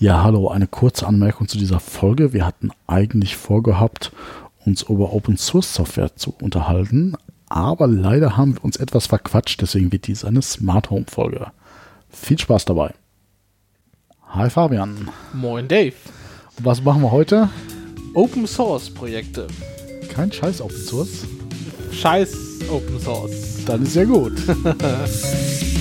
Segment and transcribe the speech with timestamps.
[0.00, 2.32] Ja, hallo, eine kurze Anmerkung zu dieser Folge.
[2.32, 4.12] Wir hatten eigentlich vorgehabt,
[4.64, 7.16] uns über Open Source Software zu unterhalten,
[7.50, 11.48] aber leider haben wir uns etwas verquatscht, deswegen wird dies eine Smart Home Folge.
[12.08, 12.94] Viel Spaß dabei.
[14.28, 15.10] Hi Fabian.
[15.34, 15.96] Moin Dave.
[16.56, 17.50] Und was machen wir heute?
[18.14, 19.48] Open Source Projekte.
[20.08, 21.26] Kein Scheiß Open Source.
[21.92, 22.34] Scheiß
[22.70, 23.66] Open Source.
[23.66, 24.32] Dann ist ja gut.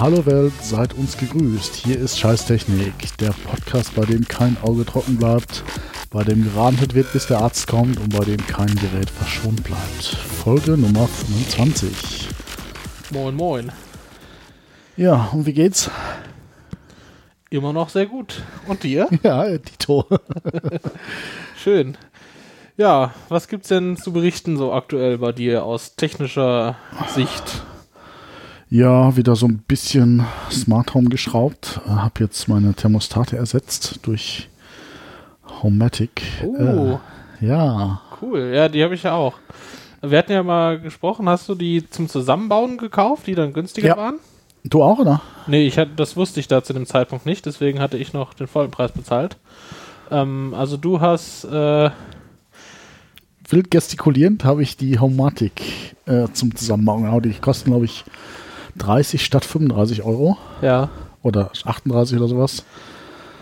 [0.00, 1.74] hallo Welt, seid uns gegrüßt.
[1.74, 5.64] Hier ist Scheißtechnik, der Podcast, bei dem kein Auge trocken bleibt,
[6.10, 10.04] bei dem gerantet wird, bis der Arzt kommt und bei dem kein Gerät verschont bleibt.
[10.04, 12.28] Folge Nummer 25.
[13.10, 13.72] Moin Moin.
[14.96, 15.90] Ja, und wie geht's?
[17.50, 18.42] Immer noch sehr gut.
[18.68, 19.08] Und dir?
[19.24, 20.06] Ja, Dito.
[21.56, 21.96] Schön.
[22.76, 26.76] Ja, was gibt's denn zu berichten so aktuell bei dir aus technischer
[27.08, 27.62] Sicht?
[28.70, 31.80] Ja, wieder so ein bisschen Smart Home geschraubt.
[31.86, 34.48] Hab jetzt meine Thermostate ersetzt durch
[35.62, 36.22] Homematic.
[36.44, 36.98] Oh,
[37.40, 38.52] Äh, ja, cool.
[38.54, 39.34] Ja, die habe ich ja auch.
[40.02, 43.96] Wir hatten ja mal gesprochen, hast du die zum Zusammenbauen gekauft, die dann günstiger Ja.
[43.96, 44.14] waren?
[44.64, 45.22] du auch, oder?
[45.46, 48.34] Nee, ich hatte, das wusste ich da zu dem Zeitpunkt nicht, deswegen hatte ich noch
[48.34, 49.38] den vollen Preis bezahlt.
[50.10, 51.90] Ähm, also du hast, äh,
[53.48, 57.04] Wild gestikulierend habe ich die Homematic äh, zum Zusammenbauen.
[57.04, 58.04] Genau, die kosten, glaube ich,
[58.78, 60.36] 30 statt 35 Euro.
[60.62, 60.88] ja,
[61.22, 62.64] Oder 38 oder sowas.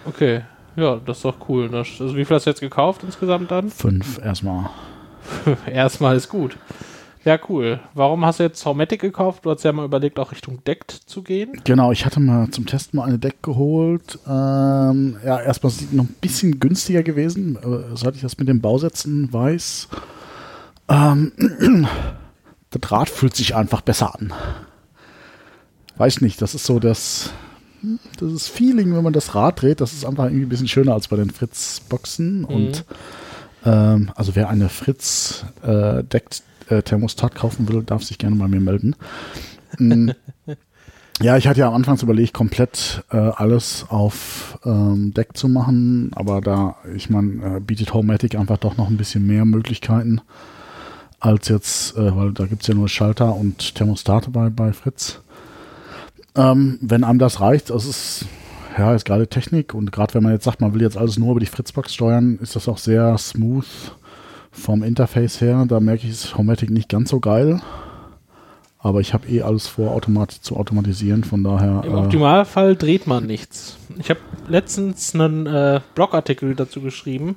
[0.06, 0.42] okay.
[0.76, 1.74] Ja, das ist doch cool.
[1.74, 3.70] Also wie viel hast du jetzt gekauft insgesamt dann?
[3.70, 4.68] Fünf erstmal.
[5.66, 6.58] Erstmal ist gut.
[7.24, 7.80] Ja, cool.
[7.94, 9.44] Warum hast du jetzt Homematic gekauft?
[9.46, 11.60] Du hast ja mal überlegt, auch Richtung Deckt zu gehen.
[11.64, 14.18] Genau, ich hatte mal zum Testen mal eine Deck geholt.
[14.28, 17.58] Ähm, ja, erstmal ist noch ein bisschen günstiger gewesen,
[17.94, 19.88] seit ich das mit den Bausätzen weiß.
[20.88, 21.32] Ähm,
[22.74, 24.32] der Draht fühlt sich einfach besser an.
[25.96, 27.30] Weiß nicht, das ist so das,
[28.18, 30.94] das ist Feeling, wenn man das Rad dreht, das ist einfach irgendwie ein bisschen schöner
[30.94, 32.44] als bei den Fritz-Boxen.
[32.44, 32.84] Und
[33.64, 38.60] ähm, also wer eine Fritz äh, äh, Thermostat kaufen will, darf sich gerne bei mir
[38.60, 38.96] melden.
[39.78, 40.10] Mm.
[41.22, 46.10] Ja, ich hatte ja am Anfang überlegt, komplett äh, alles auf ähm, Deck zu machen,
[46.14, 50.20] aber da, ich meine, äh, bietet Homematic einfach doch noch ein bisschen mehr Möglichkeiten
[51.18, 55.20] als jetzt, äh, weil da gibt's ja nur Schalter und Thermostate bei, bei Fritz.
[56.36, 58.26] Ähm, wenn einem das reicht, das ist,
[58.76, 61.30] ja, ist gerade Technik und gerade wenn man jetzt sagt, man will jetzt alles nur
[61.30, 63.66] über die Fritzbox steuern, ist das auch sehr smooth
[64.52, 65.64] vom Interface her.
[65.66, 67.60] Da merke ich, ist Homematic nicht ganz so geil.
[68.78, 71.82] Aber ich habe eh alles vor, automat zu automatisieren, von daher.
[71.84, 73.76] Im äh, Optimalfall dreht man nichts.
[73.98, 77.36] Ich habe letztens einen äh, Blogartikel dazu geschrieben,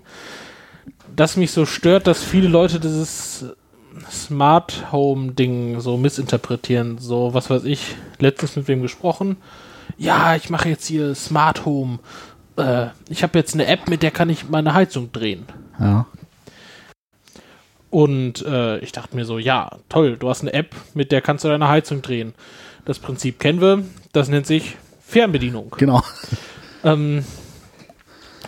[1.15, 3.45] dass mich so stört, dass viele Leute dieses
[4.11, 6.97] Smart Home Ding so missinterpretieren.
[6.97, 9.37] So, was weiß ich, letztens mit wem gesprochen.
[9.97, 11.99] Ja, ich mache jetzt hier Smart Home.
[12.57, 15.45] Äh, ich habe jetzt eine App, mit der kann ich meine Heizung drehen.
[15.79, 16.05] ja.
[17.91, 21.43] Und äh, ich dachte mir so, ja, toll, du hast eine App, mit der kannst
[21.43, 22.35] du deine Heizung drehen.
[22.85, 25.75] Das Prinzip kennen wir, das nennt sich Fernbedienung.
[25.77, 26.03] Genau.
[26.83, 27.25] Ähm,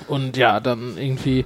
[0.08, 1.46] und ja, dann irgendwie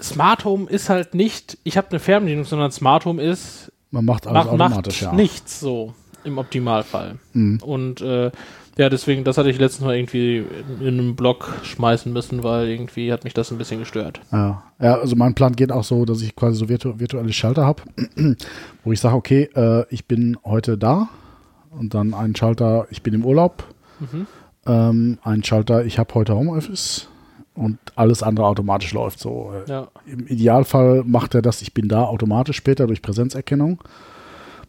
[0.00, 4.26] Smart Home ist halt nicht, ich habe eine Fernbedienung, sondern Smart Home ist, Man macht
[4.26, 5.16] alles macht, automatisch, macht ja.
[5.16, 5.94] nichts so
[6.24, 7.16] im Optimalfall.
[7.32, 7.60] Mhm.
[7.62, 8.30] Und äh,
[8.76, 12.68] ja, deswegen, das hatte ich letztens mal irgendwie in, in einem Blog schmeißen müssen, weil
[12.68, 14.20] irgendwie hat mich das ein bisschen gestört.
[14.30, 14.62] Ja.
[14.80, 17.82] ja, also mein Plan geht auch so, dass ich quasi so virtu virtuelle Schalter habe,
[18.84, 21.08] wo ich sage, okay, äh, ich bin heute da
[21.70, 23.64] und dann ein Schalter, ich bin im Urlaub,
[24.00, 24.26] Mhm.
[24.66, 27.08] ähm, ein Schalter, ich habe heute Homeoffice
[27.58, 29.52] und alles andere automatisch läuft so.
[29.66, 33.82] Ja, Im Idealfall macht er das, ich bin da automatisch später durch Präsenzerkennung.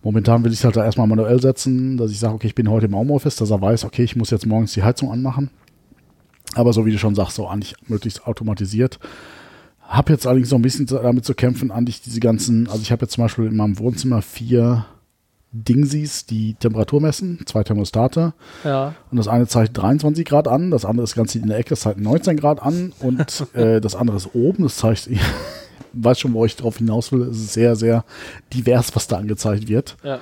[0.02, 2.70] Momentan will ich es halt da erstmal manuell setzen, dass ich sage, okay, ich bin
[2.70, 5.52] heute im Homeoffice, dass er weiß, okay, ich muss jetzt morgens die Heizung anmachen.
[6.56, 8.98] Aber so wie du schon sagst, so eigentlich möglichst automatisiert.
[9.82, 13.04] Hab jetzt allerdings noch ein bisschen damit zu kämpfen, eigentlich diese ganzen, also ich habe
[13.04, 14.86] jetzt zum Beispiel in meinem Wohnzimmer vier
[15.52, 18.34] Dingsies, die Temperatur messen, zwei Thermostate.
[18.64, 18.94] ja.
[19.10, 21.82] Und das eine zeigt 23 Grad an, das andere ist ganz in der Ecke, das
[21.82, 25.20] zeigt 19 Grad an und äh, das andere ist oben, das zeigt, ich
[25.94, 28.04] weiß schon, wo ich drauf hinaus will, es ist sehr, sehr
[28.54, 29.98] divers, was da angezeigt wird.
[30.04, 30.20] Ja.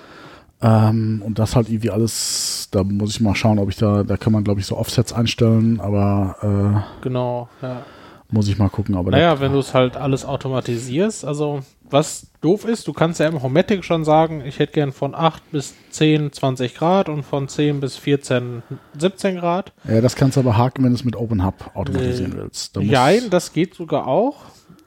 [0.60, 4.18] Ähm, und das halt irgendwie alles, da muss ich mal schauen, ob ich da, da
[4.18, 7.80] kann man glaube ich so Offsets einstellen, aber Genau, ja.
[7.80, 7.82] äh,
[8.32, 8.96] muss ich mal gucken.
[8.96, 13.28] Aber Naja, wenn du es halt alles automatisierst, also was doof ist, du kannst ja
[13.28, 17.48] im Homatic schon sagen, ich hätte gern von 8 bis 10, 20 Grad und von
[17.48, 18.64] 10 bis 14,
[18.98, 19.72] 17 Grad.
[19.88, 22.38] Ja, das kannst du aber haken, wenn du es mit Open Hub automatisieren Nee.
[22.38, 22.76] willst.
[22.76, 24.38] Da Nein, das geht sogar auch.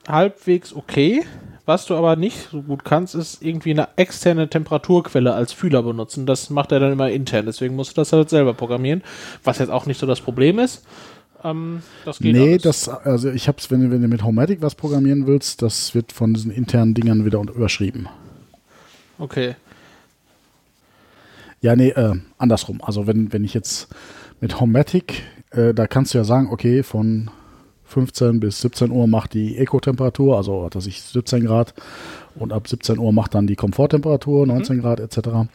[0.09, 1.23] Halbwegs okay.
[1.67, 6.27] Was du aber nicht so gut kannst, ist irgendwie eine externe Temperaturquelle als Fühler benutzen.
[6.27, 7.47] Das macht er dann immer intern.
[7.47, 9.03] Deswegen musst du das halt selber programmieren.
[9.45, 10.85] Was jetzt auch nicht so das Problem ist.
[11.43, 12.63] Ähm, das geht Nee, alles.
[12.63, 16.13] das, also ich hab's, wenn, du- wenn du mit Homematic was programmieren willst, das wird
[16.13, 18.09] von diesen internen Dingern wieder überschrieben.
[19.19, 19.55] Okay.
[21.63, 22.81] Ja, nee, äh, andersrum.
[22.83, 23.89] Also wenn, wenn ich jetzt
[24.41, 27.31] mit Homematic, äh, da kannst du ja sagen, okay, von
[27.85, 31.75] 15 bis 17 Uhr macht die Eco-Temperatur, also weiß ich 17 Grad
[32.37, 35.49] und ab 17 Uhr macht dann die Komforttemperatur 19 Grad etc.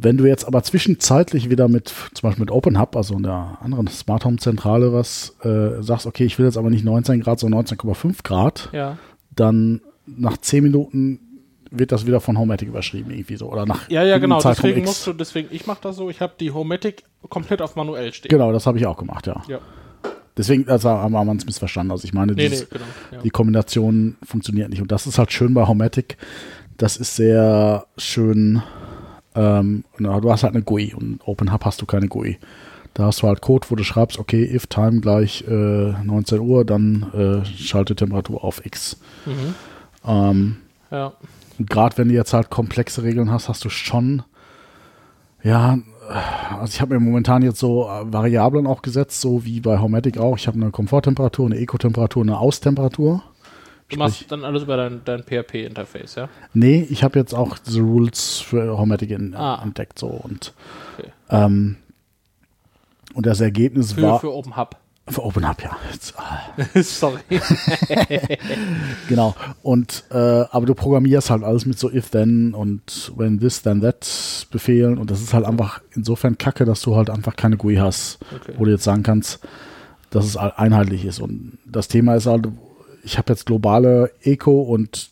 [0.00, 3.58] Wenn du jetzt aber zwischenzeitlich wieder mit, zum Beispiel mit Open Hub, also in der
[3.60, 7.40] anderen Smart Home Zentrale, was äh, sagst, okay, ich will jetzt aber nicht 19 Grad,
[7.40, 8.96] sondern 19,5 Grad, Ja.
[9.34, 11.20] dann nach 10 Minuten
[11.70, 13.50] wird das wieder von Homematic überschrieben, irgendwie so.
[13.52, 14.38] Oder nach Ja, ja, genau.
[14.38, 14.86] Zeitraum Deswegen X.
[14.88, 18.30] musst du, deswegen, ich mache das so, ich habe die Homematic komplett auf manuell stehen.
[18.30, 19.42] Genau, das habe ich auch gemacht, ja.
[19.48, 19.58] Ja.
[20.36, 21.90] Deswegen also haben wir es missverstanden.
[21.90, 22.84] Also ich meine, Nee, dieses, nee, genau.
[23.10, 23.18] Ja.
[23.22, 24.80] die Kombination funktioniert nicht.
[24.80, 26.16] Und das ist halt schön bei Homematic.
[26.76, 28.62] Das ist sehr schön.
[29.34, 32.38] Ähm, du hast halt eine GUI und Open Hub hast du keine GUI.
[32.94, 36.64] Da hast du halt Code, wo du schreibst, okay, if time gleich äh, 19 Uhr,
[36.64, 38.98] dann äh, schalte Temperatur auf X.
[39.24, 39.54] Mhm.
[40.04, 40.56] Ähm,
[40.90, 41.12] ja.
[41.58, 44.22] und gerade wenn du jetzt halt komplexe Regeln hast, hast du schon,
[45.42, 45.78] ja,
[46.58, 50.18] also ich habe mir momentan jetzt so äh, Variablen auch gesetzt, so wie bei Homematic
[50.18, 50.36] auch.
[50.36, 53.22] Ich habe eine Komforttemperatur, eine Eco-Temperatur, eine Austemperatur.
[53.90, 56.28] Du machst dann alles über dein, dein PHP-Interface, ja?
[56.52, 59.62] Nee, ich habe jetzt auch diese Rules für Homematic in, Ah.
[59.62, 60.52] entdeckt so und
[60.98, 61.08] Okay.
[61.30, 61.76] ähm,
[63.14, 64.76] und das Ergebnis Für, war für Open Hub.
[65.08, 65.74] für Open Hub, ja.
[65.92, 66.40] Jetzt, ah,
[66.82, 67.20] Sorry.
[69.08, 69.34] genau.
[69.62, 73.80] Und äh, aber du programmierst halt alles mit so if then und when this then
[73.80, 77.76] that Befehlen und das ist halt einfach insofern Kacke, dass du halt einfach keine GUI
[77.76, 78.52] hast, Okay.
[78.58, 79.40] wo du jetzt sagen kannst,
[80.10, 81.20] dass es all- einheitlich ist.
[81.20, 82.48] Und das Thema ist halt,
[83.04, 85.10] ich habe jetzt globale Eco und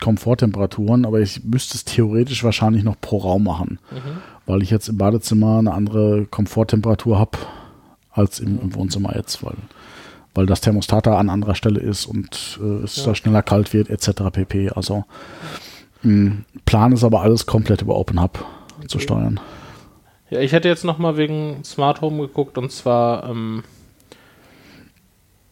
[0.00, 4.18] Komforttemperaturen, aber ich müsste es theoretisch wahrscheinlich noch pro Raum machen, Mhm.
[4.46, 7.38] weil ich jetzt im Badezimmer eine andere Komforttemperatur habe
[8.10, 9.54] als im, im Wohnzimmer jetzt, weil,
[10.34, 13.06] weil das Thermostat da an anderer Stelle ist und äh, es Ja.
[13.06, 14.30] da schneller kalt wird, etc.
[14.32, 14.70] pp.
[14.70, 15.04] Also
[16.02, 16.32] mh,
[16.66, 18.44] Plan ist aber alles komplett über Open Hub
[18.86, 19.04] zu Okay.
[19.04, 19.40] steuern.
[20.30, 23.62] Ja, ich hätte jetzt nochmal wegen Smart Home geguckt und zwar ähm,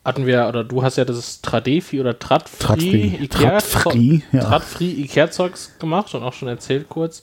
[0.04, 3.18] hatten wir, oder du hast ja das Tradefi oder Tradfree.
[3.20, 4.40] Ikea Tradfree, ja.
[4.40, 7.22] Tradfree Ikea-Zeugs gemacht und auch schon erzählt kurz.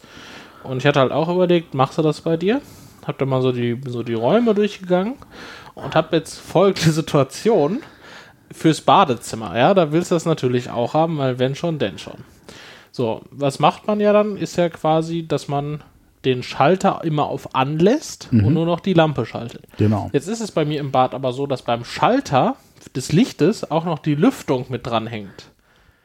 [0.63, 2.61] Und ich hatte halt auch überlegt, machst du das bei dir?
[3.05, 5.15] Hab dann mal so die, so die Räume durchgegangen
[5.75, 7.81] und hab jetzt folgende Situation
[8.51, 9.57] fürs Badezimmer.
[9.57, 12.23] Ja, da willst du das natürlich auch haben, weil wenn schon, denn schon.
[12.91, 14.37] So, was macht man ja dann?
[14.37, 15.81] Ist ja quasi, dass man
[16.25, 19.63] den Schalter immer auf anlässt und nur noch die Lampe schaltet.
[19.77, 20.09] Genau.
[20.11, 22.55] Jetzt ist es bei mir im Bad aber so, dass beim Schalter
[22.95, 25.49] des Lichtes auch noch die Lüftung mit dranhängt.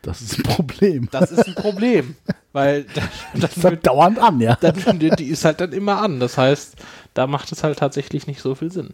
[0.02, 1.08] Das ist ein Problem.
[1.11, 2.14] Das ist ein Problem,
[2.52, 4.56] weil das, das wird, wird dauernd an, ja.
[4.61, 6.20] dann, die ist halt dann immer an.
[6.20, 6.76] Das heißt,
[7.14, 8.90] da macht es halt tatsächlich nicht so viel Sinn.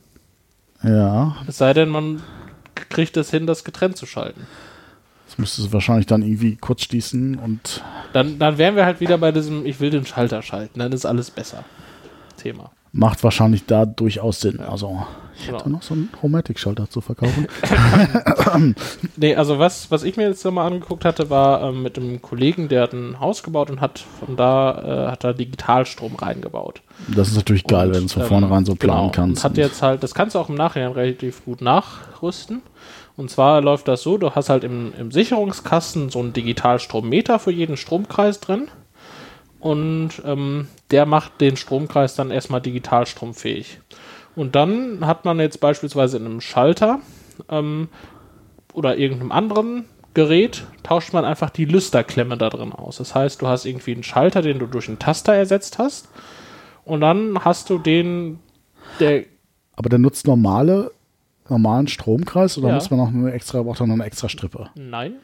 [0.82, 2.22] Ja, Es sei denn, man
[2.74, 4.46] kriegt es hin, das getrennt zu schalten.
[5.30, 7.82] Das müsstest du wahrscheinlich dann irgendwie kurz schließen und
[8.12, 11.06] Dann, dann wären wir halt wieder bei diesem, ich will den Schalter schalten, dann ist
[11.06, 11.64] alles besser.
[12.36, 12.70] Thema.
[12.92, 14.60] macht wahrscheinlich da durchaus Sinn.
[14.60, 15.06] Also
[15.38, 15.58] ich Genau.
[15.58, 17.46] hätte noch so einen Homematic-Schalter zu verkaufen.
[19.16, 22.68] Nee, also was, was ich mir jetzt nochmal angeguckt hatte, war ähm, mit einem Kollegen,
[22.68, 26.82] der hat ein Haus gebaut und hat von da äh, hat da Digitalstrom reingebaut.
[27.08, 29.44] Das ist natürlich geil, Und, wenn du es von ähm, vornherein so planen genau, kannst.
[29.44, 32.62] Hat jetzt halt, das kannst du auch im Nachhinein relativ gut nachrüsten.
[33.20, 37.50] Und zwar läuft das so, du hast halt im, im Sicherungskasten so einen Digitalstrommeter für
[37.50, 38.68] jeden Stromkreis drin.
[39.58, 43.80] Und ähm, der macht den Stromkreis dann erstmal digitalstromfähig.
[44.36, 47.00] Und dann hat man jetzt beispielsweise in einem Schalter
[47.50, 47.88] ähm,
[48.72, 49.84] oder irgendeinem anderen
[50.14, 52.96] Gerät, tauscht man einfach die Lüsterklemme da drin aus.
[52.96, 56.08] Das heißt, du hast irgendwie einen Schalter, den du durch einen Taster ersetzt hast.
[56.86, 58.38] Und dann hast du den,
[58.98, 59.26] der,
[59.76, 60.90] Aber der nutzt normale,
[61.50, 62.74] normalen Stromkreis oder Ja.
[62.74, 64.68] muss man noch eine extra, braucht er noch eine extra Strippe?
[64.76, 65.14] nein,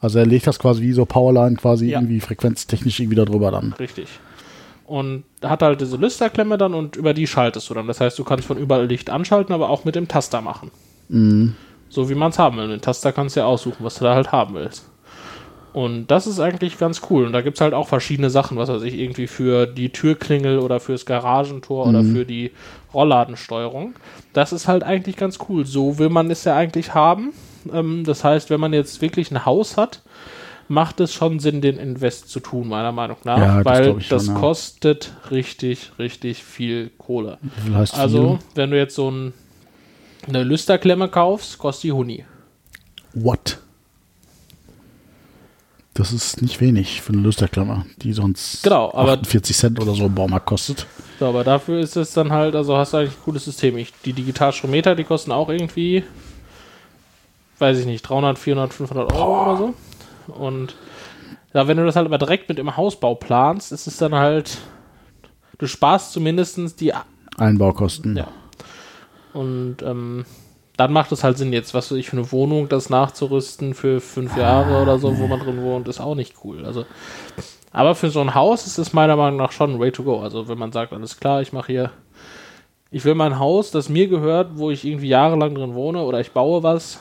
[0.00, 1.98] Also er legt das quasi wie so Powerline quasi Ja.
[2.00, 3.72] irgendwie frequenztechnisch irgendwie da drüber dann.
[3.74, 4.08] richtig.
[4.86, 7.86] Und hat halt diese Lüsterklemme dann und über die schaltest du dann.
[7.86, 10.70] Das heißt, du kannst von überall Licht anschalten, aber auch mit dem Taster machen.
[11.88, 12.68] So wie man es haben will.
[12.68, 14.86] Den Taster kannst du ja aussuchen, was du da halt haben willst.
[15.74, 17.26] Und das ist eigentlich ganz cool.
[17.26, 20.60] Und da gibt es halt auch verschiedene Sachen, was weiß ich, irgendwie für die Türklingel
[20.60, 22.52] oder fürs Garagentor oder für die
[22.94, 23.94] Rollladensteuerung.
[24.32, 25.66] Das ist halt eigentlich ganz cool.
[25.66, 27.32] So will man es ja eigentlich haben.
[27.72, 30.02] Ähm, das heißt, wenn man jetzt wirklich ein Haus hat,
[30.68, 33.98] macht es schon Sinn, den Invest zu tun, meiner Meinung nach, Ja, das weil glaub
[33.98, 34.34] ich schon, das ja.
[34.34, 37.38] kostet richtig, richtig viel Kohle.
[37.92, 38.46] Also, viel?
[38.54, 39.32] wenn du jetzt so ein,
[40.28, 42.24] eine Lüsterklemme kaufst, kostet die Huni.
[43.12, 43.58] What?
[45.94, 50.06] Das ist nicht wenig für eine Lüsterklammer, die sonst Genau, aber- 48 Cent oder so
[50.06, 50.86] im Baumarkt kostet.
[51.20, 53.76] So, aber dafür ist es dann halt, also hast du eigentlich ein cooles System.
[53.78, 56.02] Ich, die Digitalstrometer, die kosten auch irgendwie,
[57.60, 59.74] weiß ich nicht, 300, 400, 500 Euro oder so.
[60.34, 60.74] Und
[61.52, 64.58] ja, wenn du das halt aber direkt mit im Hausbau planst, ist es dann halt,
[65.58, 66.92] du sparst zumindest die
[67.38, 68.16] Einbaukosten.
[68.16, 68.26] Ja.
[69.32, 70.24] Und ähm,
[70.76, 74.00] dann macht es halt Sinn, jetzt, was weiß ich, für eine Wohnung das nachzurüsten für
[74.00, 76.64] fünf Jahre oder so, wo man drin wohnt, ist auch nicht cool.
[76.64, 76.84] Also,
[77.72, 80.20] aber für so ein Haus ist es meiner Meinung nach schon way to go.
[80.20, 81.90] Also, wenn man sagt, alles klar, ich mache hier,
[82.90, 86.32] ich will mein Haus, das mir gehört, wo ich irgendwie jahrelang drin wohne oder ich
[86.32, 87.00] baue was,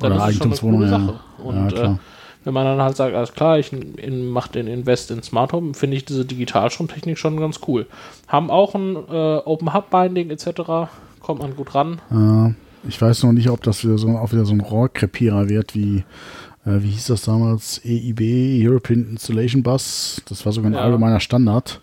[0.00, 0.98] dann Oder ist es schon eine coole ja.
[0.98, 1.20] Sache.
[1.42, 1.96] Und Ja, äh,
[2.44, 5.96] wenn man dann halt sagt, alles klar, ich mache den Invest in Smart Home, finde
[5.96, 7.86] ich diese Digitalstromtechnik schon ganz cool.
[8.26, 10.90] Haben auch ein äh, Open Hub Binding etc.
[11.20, 12.00] Kommt man gut ran.
[12.10, 15.74] Äh, ich weiß noch nicht, ob das wieder so, auch wieder so ein Rohrkrepierer wird,
[15.74, 16.04] wie,
[16.66, 17.80] äh, wie hieß das damals?
[17.84, 18.20] EIB,
[18.66, 20.20] European Installation Bus.
[20.28, 20.80] Das war sogar ein Ja.
[20.80, 21.80] allgemeiner Standard.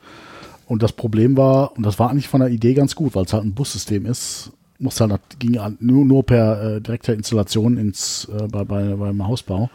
[0.68, 3.34] Und das Problem war, und das war eigentlich von der Idee ganz gut, weil es
[3.34, 8.28] halt ein Bussystem ist, muss halt, ging halt nur, nur per äh, direkter Installation ins,
[8.32, 9.70] äh, bei, bei, beim Hausbau.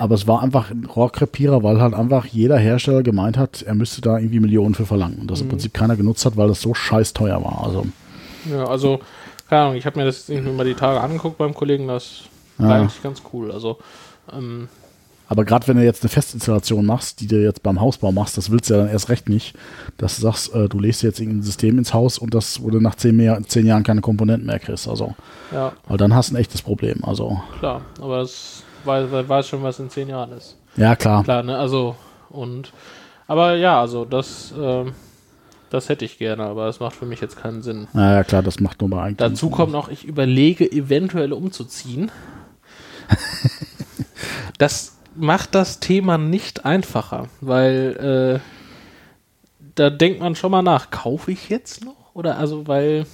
[0.00, 4.00] Aber es war einfach ein Rohrkrepierer, weil halt einfach jeder Hersteller gemeint hat, er müsste
[4.00, 5.18] da irgendwie Millionen für verlangen.
[5.20, 7.62] Und das im Prinzip keiner genutzt hat, weil das so scheiß teuer war.
[7.64, 7.86] Also,
[8.50, 8.98] Ja, also,
[9.48, 12.22] keine Ahnung, ich habe mir das irgendwie mal die Tage angeguckt beim Kollegen, das
[12.58, 12.76] war Ja.
[12.82, 13.50] eigentlich ganz cool.
[13.52, 13.78] Also,
[14.32, 14.68] ähm,
[15.30, 18.50] Aber gerade wenn du jetzt eine Festinstallation machst, die du jetzt beim Hausbau machst, das
[18.50, 19.54] willst du ja dann erst recht nicht,
[19.98, 22.80] dass du sagst, äh, du legst jetzt irgendein System ins Haus und das, wo du
[22.80, 24.88] nach zehn, mehr, zehn Jahren keine Komponenten mehr kriegst.
[24.88, 25.14] Also,
[25.52, 27.04] ja, weil dann hast du ein echtes Problem.
[27.04, 30.56] Also, klar, aber das weiß, weiß schon, was in zehn Jahren ist.
[30.76, 31.22] ja klar.
[31.24, 31.94] Klar, ne, also,
[32.30, 32.72] und,
[33.26, 34.92] aber ja, also, das, ähm,
[35.70, 37.88] das hätte ich gerne, aber das macht für mich jetzt keinen Sinn.
[37.94, 39.30] Ja, ja, klar, das macht nur bei Eigentum.
[39.30, 42.10] Dazu kommt noch, ich überlege eventuell umzuziehen.
[44.58, 48.58] das macht das Thema nicht einfacher, weil äh,
[49.74, 52.14] da denkt man schon mal nach, kaufe ich jetzt noch?
[52.14, 53.06] Oder also, weil,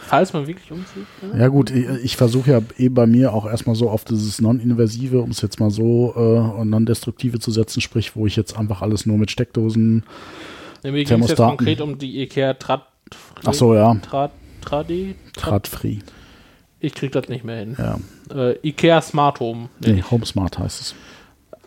[0.00, 1.06] falls man wirklich umzieht.
[1.36, 5.20] Ja gut, ich, ich versuche ja eh bei mir auch erstmal so auf dieses Non-Invasive,
[5.20, 9.06] um es jetzt mal so äh, Non-Destruktive zu setzen, sprich, wo ich jetzt einfach alles
[9.06, 10.04] nur mit Steckdosen.
[10.82, 12.86] Ja, mir ging es jetzt konkret um die IKEA Trat.
[13.44, 14.30] Ach so, ja, Trat,
[14.62, 15.14] Tradi?
[15.36, 15.98] Drahtfree.
[16.78, 17.76] Ich krieg das nicht mehr hin.
[17.78, 17.98] Ja.
[18.34, 19.68] Äh, IKEA Smart Home.
[19.80, 20.10] nenn Nee, ich.
[20.10, 20.94] HomeSmart heißt es.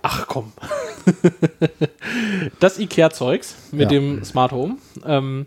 [0.02, 0.52] Ach komm.
[2.60, 3.88] das IKEA-Zeugs mit Ja.
[4.00, 4.78] dem Smart Home.
[5.06, 5.46] Ähm,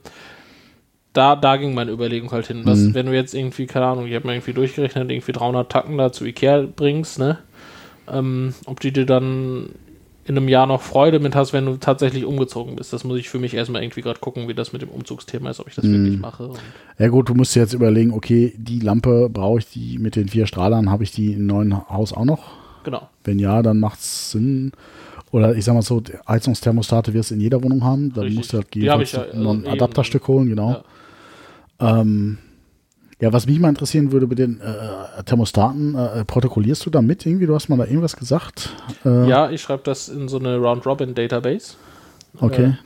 [1.13, 2.63] da, da ging meine Überlegung halt hin.
[2.65, 2.95] Was, Mhm.
[2.95, 6.13] Wenn du jetzt irgendwie, keine Ahnung, ich habe mir irgendwie durchgerechnet, irgendwie 300 Tacken da
[6.13, 7.39] zu IKEA bringst, ne?
[8.09, 9.71] Ähm, ob die dir dann
[10.27, 12.93] in einem Jahr noch Freude mit hast, wenn du tatsächlich umgezogen bist.
[12.93, 15.61] Das muss ich für mich erstmal irgendwie gerade gucken, wie das mit dem Umzugsthema ist,
[15.61, 15.93] ob ich das Mhm.
[15.93, 16.51] wirklich mache.
[16.99, 20.47] Ja gut, du musst jetzt überlegen, okay, die Lampe brauche ich die mit den vier
[20.47, 22.43] Strahlern, habe ich die im neuen Haus auch noch?
[22.83, 23.09] genau.
[23.25, 24.73] Wenn ja, dann macht es Sinn.
[25.33, 28.13] Oder ich sag mal so, Heizungsthermostate wirst du in jeder Wohnung haben.
[28.13, 28.39] Dann Richtig.
[28.39, 30.85] musst du halt ja, ein also eh Adapterstück holen, genau.
[31.81, 32.39] Ähm,
[33.21, 37.25] ja, was mich mal interessieren würde bei den äh, Thermostaten, äh, protokollierst du da mit
[37.27, 37.47] irgendwie?
[37.47, 38.71] Du hast mal da irgendwas gesagt?
[39.05, 41.75] Äh, Ja, ich schreibe das in so eine Round-Robin-Database.
[42.39, 42.77] Okay,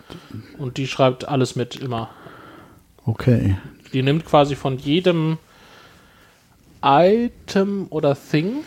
[0.58, 2.08] Und die schreibt alles mit immer.
[3.04, 3.56] okay.
[3.92, 5.38] Die nimmt quasi von jedem
[6.82, 8.58] Item oder Thing.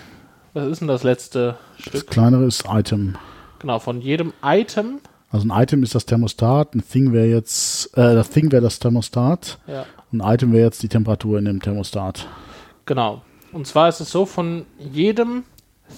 [0.54, 2.08] Was ist denn das letzte Das Stück?
[2.08, 3.16] kleinere ist Item.
[3.60, 5.00] Genau, von jedem Item.
[5.32, 8.78] Also ein Item ist das Thermostat, ein Thing wäre jetzt, äh, das Thing wäre das
[8.80, 12.28] Thermostat, Ja, ein Item wäre jetzt die Temperatur in dem Thermostat.
[12.86, 13.22] genau.
[13.52, 15.44] Und zwar ist es so, von jedem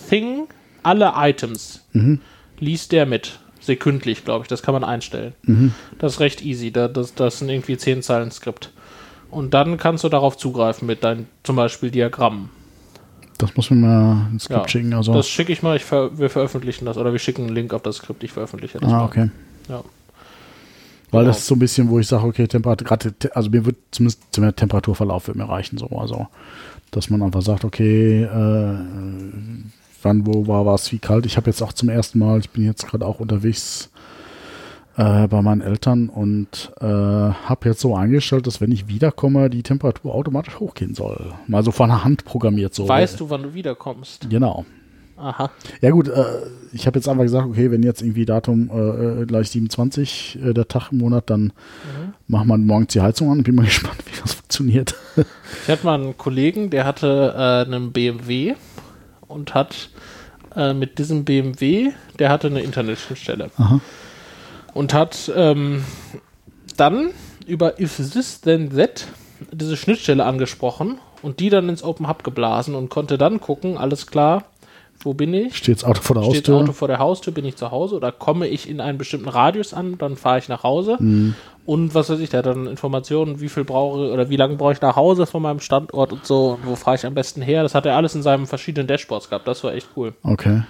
[0.09, 0.47] Thing,
[0.83, 2.19] alle Items, Mhm.
[2.59, 3.39] liest der mit.
[3.61, 4.47] Sekündlich, glaube ich.
[4.49, 5.33] Das kann man einstellen.
[5.43, 5.73] Mhm.
[5.97, 6.71] Das ist recht easy.
[6.71, 8.71] Da, das, das sind irgendwie 10 Zeilen Skript.
[9.31, 12.49] Und dann kannst du darauf zugreifen mit deinen zum Beispiel Diagrammen.
[13.37, 14.93] Das muss man mal ins Skript Ja, schicken.
[14.93, 15.13] Also.
[15.13, 17.81] Das schicke ich mal, ich ver wir veröffentlichen das oder wir schicken einen Link auf
[17.83, 19.05] das Skript, ich veröffentliche das ah, mal.
[19.05, 19.29] okay.
[19.69, 19.81] Ja.
[21.15, 21.31] Weil Genau.
[21.31, 24.21] das ist so ein bisschen, wo ich sage, okay, Temperatur, gerade, also mir wird zumindest
[24.31, 25.87] zum Temperaturverlauf wird mir reichen, so.
[25.87, 26.27] Also,
[26.91, 28.75] dass man einfach sagt, okay, äh,
[30.03, 31.25] wann, wo war was, wie kalt.
[31.25, 33.89] Ich habe jetzt auch zum ersten Mal, ich bin jetzt gerade auch unterwegs
[34.97, 39.63] äh, bei meinen Eltern und äh, habe jetzt so eingestellt, dass wenn ich wiederkomme, die
[39.63, 41.33] Temperatur automatisch hochgehen soll.
[41.47, 42.87] Mal so von der Hand programmiert so.
[42.87, 44.29] Weißt du, wann du wiederkommst?
[44.29, 44.65] Genau.
[45.17, 45.49] Aha.
[45.81, 46.23] Ja gut, äh,
[46.73, 50.53] ich habe jetzt einfach gesagt, okay, wenn jetzt irgendwie Datum äh, äh, gleich 27, äh,
[50.53, 51.53] der Tag im Monat, dann
[52.27, 53.43] machen wir morgens die Heizung an.
[53.43, 54.95] Bin mal gespannt, wie das funktioniert.
[55.63, 58.55] Ich hatte mal einen Kollegen, der hatte äh, einen BMW
[59.27, 59.89] und hat
[60.55, 63.51] äh, mit diesem BMW, der hatte eine Internetschnittstelle.
[63.57, 63.79] Aha.
[64.73, 65.83] Und hat ähm,
[66.75, 67.11] dann
[67.47, 69.07] über If This Then That
[69.51, 74.07] diese Schnittstelle angesprochen und die dann ins Open Hub geblasen und konnte dann gucken, alles
[74.07, 74.43] klar,
[75.01, 75.55] wo bin ich?
[75.57, 76.55] Steht das Auto vor der Steht das Haustür?
[76.57, 79.73] Auto vor der Haustür, bin ich zu Hause oder komme ich in einen bestimmten Radius
[79.73, 80.97] an, dann fahre ich nach Hause.
[80.99, 81.35] Mhm.
[81.65, 84.73] Und was weiß ich, der hat dann Informationen, wie viel brauche oder wie lange brauche
[84.73, 87.63] ich nach Hause von meinem Standort und so und wo fahre ich am besten her.
[87.63, 89.47] Das hat er alles in seinen verschiedenen Dashboards gehabt.
[89.47, 90.13] Das war echt cool.
[90.23, 90.61] Okay.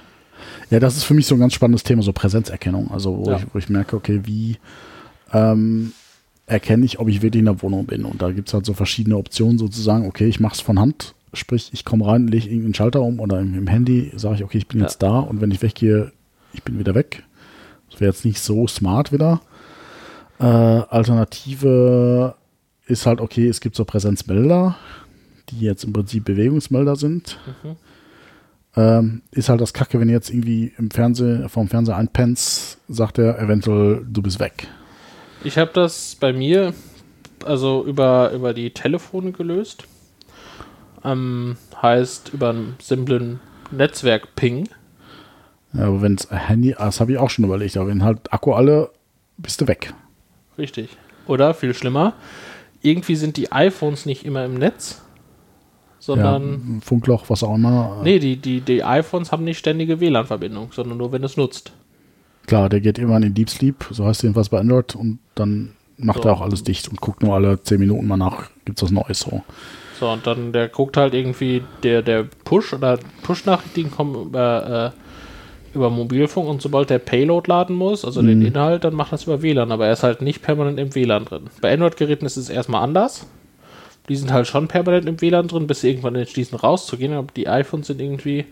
[0.70, 2.92] Ja, das ist für mich so ein ganz spannendes Thema, so Präsenzerkennung.
[2.92, 3.38] Also, wo, Ja.
[3.38, 4.58] ich, wo ich merke, okay, wie
[5.34, 5.94] ähm,
[6.48, 8.06] erkenne ich, ob ich wirklich in der Wohnung bin?
[8.06, 11.14] Und da gibt es halt so verschiedene Optionen, sozusagen, okay, ich mache es von Hand,
[11.36, 14.58] sprich, ich komme rein, lege irgendeinen Schalter um oder im, im Handy sage ich, okay,
[14.58, 14.86] ich bin Ja.
[14.86, 16.12] jetzt da und wenn ich weggehe,
[16.54, 17.24] ich bin wieder weg.
[17.90, 19.42] Das wäre jetzt nicht so smart wieder.
[20.40, 22.36] Äh, Alternative
[22.88, 24.76] ist halt, okay, es gibt so Präsenzmelder,
[25.50, 27.40] die jetzt im Prinzip Bewegungsmelder sind.
[28.76, 33.18] Ähm, ist halt das Kacke, wenn du jetzt irgendwie im Fernsehen, vom Fernseher einpennst, sagt
[33.18, 34.68] er eventuell, du bist weg.
[35.44, 36.74] Ich habe das bei mir
[37.46, 39.86] also über, über die Telefone gelöst.
[41.06, 43.40] Ähm, heißt über einen simplen
[43.72, 44.68] Netzwerk-Ping.
[45.74, 48.54] Ja, aber wenn es Handy, das habe ich auch schon überlegt, aber wenn halt Akku
[48.54, 48.90] alle,
[49.38, 49.94] bist du weg.
[50.58, 50.90] Richtig.
[51.28, 52.14] Oder viel schlimmer,
[52.82, 55.02] irgendwie sind die iPhones nicht immer im Netz,
[56.00, 56.76] sondern.
[56.76, 58.00] ja, Funkloch, was auch immer.
[58.04, 61.74] Nee, die, die, die iPhones haben nicht ständige WLAN-Verbindung, sondern nur, wenn es nutzt.
[62.48, 66.24] Klar, der geht irgendwann in Deep Sleep, so heißt jedenfalls bei Android, und dann macht
[66.24, 66.30] So.
[66.30, 68.92] er auch alles dicht und guckt nur alle 10 Minuten mal nach, gibt es was
[68.92, 69.44] Neues so.
[70.00, 75.76] So, und dann der guckt halt irgendwie, der, der Push oder Push-Nachrichten kommen über, äh,
[75.76, 79.42] über Mobilfunk und sobald der Payload laden muss, also den Inhalt, dann macht das über
[79.42, 81.44] WLAN, aber er ist halt nicht permanent im WLAN drin.
[81.62, 83.26] Bei Android-Geräten ist es erstmal anders.
[84.08, 87.48] Die sind halt schon permanent im WLAN drin, bis sie irgendwann entschließen rauszugehen, aber die
[87.48, 88.46] iPhones sind irgendwie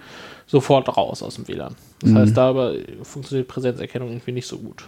[0.47, 1.75] sofort raus aus dem WLAN.
[2.01, 2.73] Das heißt, da aber
[3.03, 4.83] funktioniert Präsenzerkennung irgendwie nicht so gut.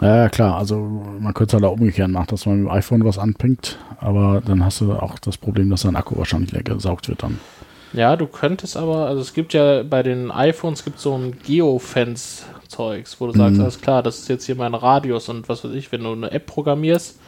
[0.00, 3.04] Ja, klar, also man könnte es halt auch umgekehrt machen, dass man mit dem iPhone
[3.04, 7.08] was anpingt, aber dann hast du auch das Problem, dass dein Akku wahrscheinlich leer gesaugt
[7.08, 7.38] wird dann.
[7.92, 13.20] Ja, du könntest aber, also es gibt ja bei den iPhones gibt so ein Geofence-Zeugs,
[13.20, 15.90] wo du sagst, alles klar, das ist jetzt hier mein Radius und was weiß ich,
[15.92, 17.18] wenn du eine App programmierst,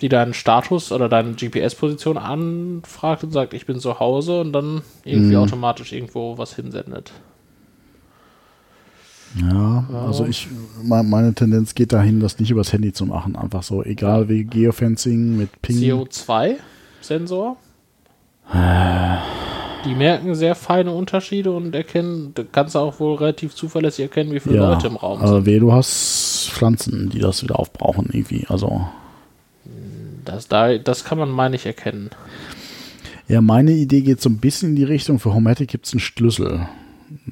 [0.00, 4.82] die deinen Status oder deine GPS-Position anfragt und sagt, ich bin zu Hause und dann
[5.04, 7.12] irgendwie automatisch irgendwo was hinsendet.
[9.40, 10.46] Ja, also ich,
[10.82, 13.34] me- meine Tendenz geht dahin, das nicht übers Handy zu machen.
[13.36, 15.76] Einfach so, egal wie Geofencing mit Ping.
[15.76, 17.56] CO2-Sensor.
[19.84, 24.32] Die merken sehr feine Unterschiede und erkennen, da kannst du auch wohl relativ zuverlässig erkennen,
[24.32, 25.28] wie viele ja, Leute im Raum sind.
[25.28, 28.46] aber weh, du hast Pflanzen, die das wieder aufbrauchen irgendwie.
[28.48, 28.86] Also,
[30.24, 32.10] Das, da, das kann man, meine ich, erkennen.
[33.28, 36.00] ja, meine Idee geht so ein bisschen in die Richtung, für Homematic gibt es einen
[36.00, 36.66] Schlüssel,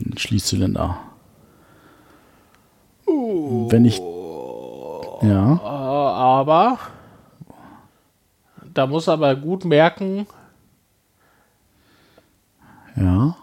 [0.04, 0.98] einen Schließzylinder.
[3.70, 6.78] Wenn ich, ja, Äh, aber
[8.74, 10.26] da muss aber gut merken,
[12.96, 13.36] ja.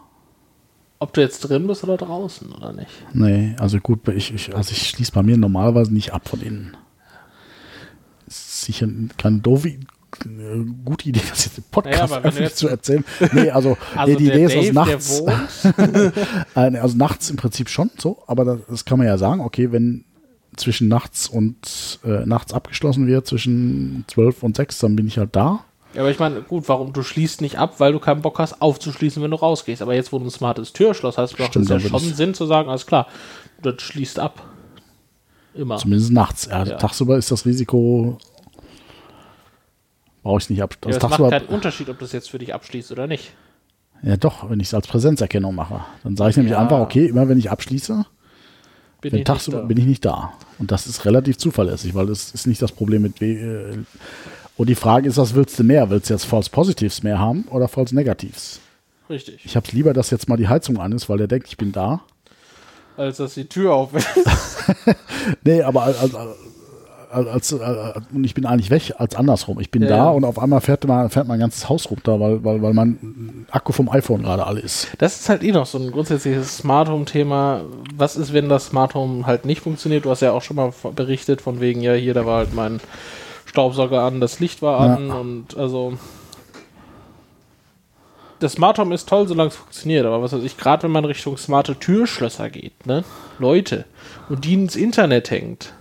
[1.00, 2.92] ob du jetzt drin bist oder draußen oder nicht.
[3.14, 6.78] Nee, also gut, ich, ich, also ich schließe bei mir normalerweise nicht ab von innen.
[8.28, 9.80] Ist sicher keine doofe,
[10.26, 13.04] äh, gute Idee, das jetzt im Podcast Naja, öffentlich zu erzählen.
[13.34, 15.64] Nee, also, Also nee, die Idee ist aus Dave, nachts.
[16.56, 19.72] Äh, also nachts im Prinzip schon so, aber das, das kann man ja sagen, okay,
[19.72, 20.06] wenn
[20.56, 25.36] zwischen nachts und äh, nachts abgeschlossen wird, zwischen 12 und 6, dann bin ich halt
[25.36, 25.64] da.
[25.94, 28.62] Ja, aber ich meine, gut, warum du schließt nicht ab, weil du keinen Bock hast,
[28.62, 29.82] aufzuschließen, wenn du rausgehst.
[29.82, 32.70] Aber jetzt, wo du ein smartes Türschloss hast, macht es ja schon Sinn zu sagen,
[32.70, 33.08] alles klar,
[33.62, 34.44] das schließt ab.
[35.56, 35.78] Immer.
[35.78, 36.46] Zumindest nachts.
[36.46, 36.78] Ja, Ja.
[36.78, 38.18] Tagsüber ist das Risiko,
[40.30, 40.76] brauche ich nicht ab.
[40.84, 43.34] Ja, Also es macht keinen Unterschied, ob das jetzt für dich abschließt oder nicht.
[44.04, 45.82] ja doch, wenn ich es als Präsenzerkennung mache.
[46.04, 46.60] Dann sage ich nämlich Ja.
[46.60, 48.06] einfach, okay, immer wenn ich abschließe,
[49.02, 49.68] Bin ich tagsüber nicht da.
[49.68, 50.34] bin ich nicht da.
[50.60, 53.20] Und das ist relativ zuverlässig, weil das ist nicht das Problem mit.
[53.22, 53.78] W- äh,
[54.58, 55.90] Und die Frage ist, was willst du mehr?
[55.90, 58.60] Willst du jetzt False Positives mehr haben oder False Negatives?
[59.10, 59.40] Richtig.
[59.46, 61.72] Ich hab's lieber, dass jetzt mal die Heizung an ist, weil der denkt, ich bin
[61.72, 62.02] da.
[62.98, 64.08] Als dass die Tür auf ist.
[65.44, 65.98] Nee, aber als,
[67.12, 69.60] als, als, als und ich bin eigentlich weg, als andersrum.
[69.60, 70.10] Ich bin Ja, da ja.
[70.10, 73.72] und auf einmal fährt, mal, fährt mein ganzes Haus runter, weil, weil, weil mein Akku
[73.74, 74.88] vom iPhone gerade alle ist.
[75.00, 77.62] Das ist halt eh noch so ein grundsätzliches Smart Home-Thema.
[77.96, 80.06] Was ist, wenn das Smart Home halt nicht funktioniert?
[80.06, 82.80] Du hast ja auch schon mal berichtet, von wegen, ja, hier, da war halt mein
[83.46, 84.96] Staubsauger an, das Licht war Ja.
[84.96, 85.94] an und also.
[88.40, 91.04] Das Smart Home ist toll, solange es funktioniert, aber was weiß ich, gerade wenn man
[91.04, 93.04] Richtung smarte Türschlösser geht, ne?
[93.38, 93.84] Leute,
[94.30, 95.74] und die ins Internet hängt.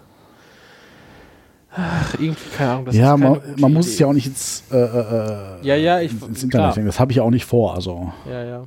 [1.81, 4.77] Ach, irgendwie, keine Ahnung, das ja, man, man muss es ja auch nicht ins, äh,
[4.77, 6.11] äh, Ja, ja, ich.
[6.11, 6.43] ins.
[6.43, 6.87] Internet hängen.
[6.87, 7.75] Das habe ich ja auch nicht vor.
[7.75, 8.65] Also, Ja, ja.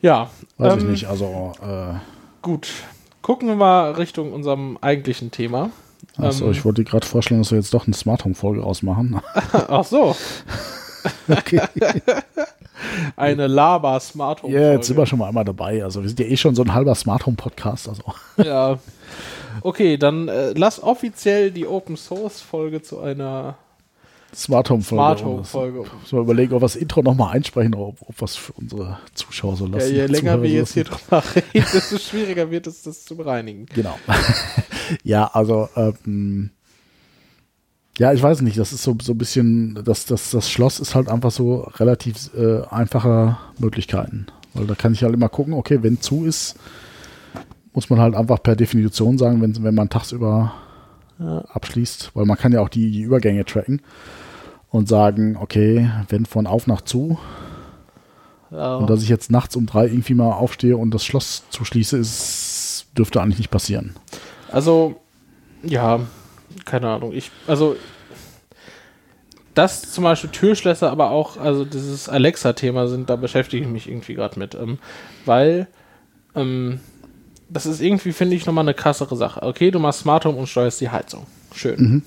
[0.00, 0.30] Ja.
[0.56, 1.04] Weiß ich ähm, nicht.
[1.06, 1.94] Also, äh,
[2.40, 2.68] Gut.
[3.20, 5.70] Gucken wir mal Richtung unserem eigentlichen Thema.
[6.16, 6.52] achso, Ähm.
[6.52, 9.20] ich wollte dir gerade vorschlagen, dass wir jetzt doch eine Smart Home Folge ausmachen.
[9.52, 10.16] Ach so,
[11.28, 11.60] okay.
[13.16, 14.52] eine Laber Smart Home.
[14.54, 15.82] Ja, jetzt sind wir schon mal einmal dabei.
[15.84, 17.88] Also, wir sind ja eh schon so ein halber Smart Home Podcast.
[17.88, 18.02] Also,
[18.42, 18.78] Ja.
[19.62, 23.56] Okay, dann äh, lass offiziell die Open Source Folge zu einer
[24.34, 25.00] Smart Home Folge.
[25.02, 25.84] Smart Home Folge.
[26.02, 28.52] Muss mal überlegen, ob wir das Intro nochmal einsprechen oder ob, ob wir es für
[28.52, 29.94] unsere Zuschauer so Ja, lassen.
[29.94, 33.64] je länger wir jetzt hier drüber reden, desto schwieriger wird es, das zu bereinigen.
[33.74, 33.98] Genau.
[35.04, 36.50] ja, also, ähm,
[37.98, 40.94] ja, ich weiß nicht, das ist so, so ein bisschen, das, das, das Schloss ist
[40.94, 44.26] halt einfach so relativ äh, einfache Möglichkeiten.
[44.54, 46.56] Weil da kann ich halt immer gucken, okay, wenn zu ist,
[47.72, 50.52] muss man halt einfach per Definition sagen, wenn, wenn man tagsüber
[51.20, 53.80] äh, abschließt, weil man kann ja auch die, die Übergänge tracken
[54.70, 57.18] und sagen, okay, wenn von auf nach zu
[58.50, 58.76] Ja.
[58.76, 62.86] und dass ich jetzt nachts um drei irgendwie mal aufstehe und das Schloss zuschließe, ist,
[62.96, 63.94] dürfte eigentlich nicht passieren.
[64.50, 64.96] Also,
[65.62, 66.00] ja,
[66.64, 67.12] keine Ahnung.
[67.12, 67.76] Ich, also,
[69.54, 74.14] das zum Beispiel Türschlösser, aber auch, also dieses Alexa-Thema sind, da beschäftige ich mich irgendwie
[74.14, 74.54] gerade mit.
[74.54, 74.78] Ähm,
[75.24, 75.66] weil,
[76.34, 76.80] ähm,
[77.48, 79.42] das ist irgendwie, finde ich, nochmal eine krassere Sache.
[79.42, 81.26] Okay, du machst Smart Home und steuerst die Heizung.
[81.54, 81.80] Schön.
[81.80, 82.02] Mhm.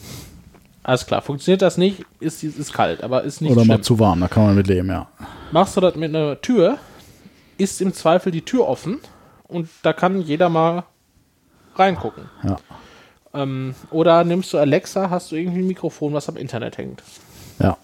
[0.84, 1.22] Alles klar.
[1.22, 3.78] Funktioniert das nicht, ist, ist kalt, aber ist nicht Oder schlimm.
[3.78, 5.08] mal zu warm, da kann man mit leben, ja.
[5.52, 6.78] Machst du das mit einer Tür,
[7.58, 9.00] ist im Zweifel die Tür offen
[9.48, 10.84] und da kann jeder mal
[11.76, 12.26] reingucken.
[12.44, 12.58] Ja.
[13.34, 17.04] Ähm, oder nimmst du Alexa, hast du irgendwie ein Mikrofon, was am Internet hängt.
[17.60, 17.78] Ja.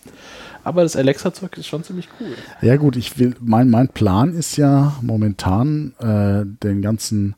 [0.63, 2.33] Aber das Alexa-Zeug ist schon ziemlich cool.
[2.61, 7.35] Ja gut, ich will, mein, mein Plan ist ja momentan äh, den ganzen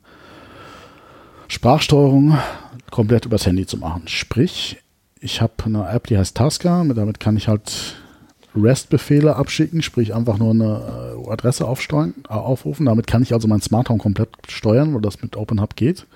[1.48, 2.38] Sprachsteuerung
[2.90, 4.02] komplett übers Handy zu machen.
[4.06, 4.78] Sprich,
[5.20, 7.96] ich habe eine App, die heißt Tasker, mit- damit kann ich halt
[8.56, 12.86] REST-Befehle abschicken, sprich einfach nur eine äh, Adresse aufsteuern, äh, aufrufen.
[12.86, 16.06] Damit kann ich also mein Smart Home komplett steuern, weil das mit OpenHub geht.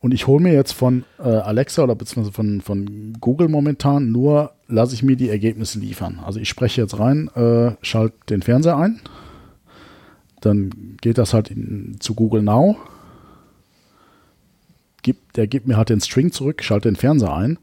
[0.00, 4.52] Und ich hole mir jetzt von äh, Alexa oder beziehungsweise von, von Google momentan nur,
[4.68, 6.20] lasse ich mir die Ergebnisse liefern.
[6.24, 9.00] Also ich spreche jetzt rein, äh, schalte den Fernseher ein,
[10.40, 12.76] dann geht das halt in, zu Google Now,
[15.02, 17.58] gibt, der gibt mir halt den String zurück, schalte den Fernseher ein.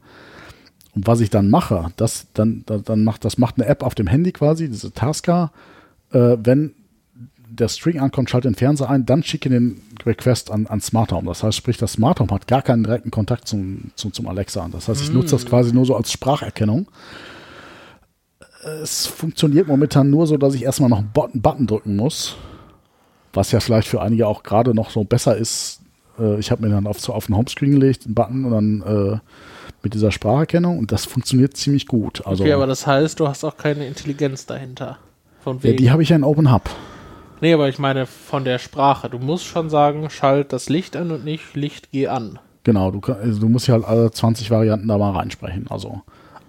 [0.94, 4.06] Und was ich dann mache, das, dann, dann, macht, das macht eine App auf dem
[4.06, 5.52] Handy quasi, diese Tasker,
[6.10, 6.74] äh, wenn
[7.56, 11.26] der String ankommt, schalte den Fernseher ein, dann schicke den Request an, an Smart Home.
[11.26, 14.68] Das heißt, sprich, das Smart Home hat gar keinen direkten Kontakt zum, zum, zum Alexa.
[14.70, 16.88] Das heißt, ich nutze das quasi nur so als Spracherkennung.
[18.82, 22.36] Es funktioniert momentan nur so, dass ich erstmal noch einen Button, drücken muss.
[23.32, 25.80] Was ja vielleicht für einige auch gerade noch so besser ist.
[26.18, 29.12] Äh, ich habe mir dann auf, so auf den Homescreen gelegt, einen Button und dann
[29.14, 29.18] äh,
[29.82, 32.26] mit dieser Spracherkennung und das funktioniert ziemlich gut.
[32.26, 34.98] Also, Okay, aber das heißt, du hast auch keine Intelligenz dahinter.
[35.44, 36.68] Von ja, die habe ich ja in Open Hub.
[37.40, 39.10] Nee, aber ich meine von der Sprache.
[39.10, 42.38] Du musst schon sagen, schalt das Licht an und nicht Licht geh an.
[42.64, 45.66] Genau, du, also du musst ja halt alle 20 Varianten da mal reinsprechen.
[45.70, 46.02] Also,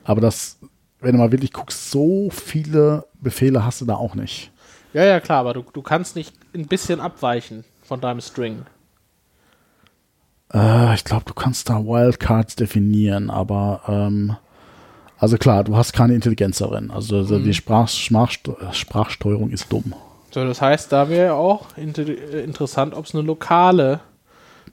[0.03, 0.57] aber das,
[0.99, 4.51] wenn du mal wirklich guckst, so viele Befehle hast du da auch nicht.
[4.93, 8.63] Ja, ja, klar, aber du, du kannst nicht ein bisschen abweichen von deinem String.
[10.53, 14.35] Äh, ich glaube, du kannst da Wildcards definieren, aber ähm,
[15.19, 16.89] also klar, du hast keine Intelligenz darin.
[16.91, 17.43] Also Mhm.
[17.43, 19.93] die Sprach, Sprachste Sprachsteuerung ist dumm.
[20.37, 24.01] So, das heißt, da wäre auch inter äh, interessant, ob es eine lokale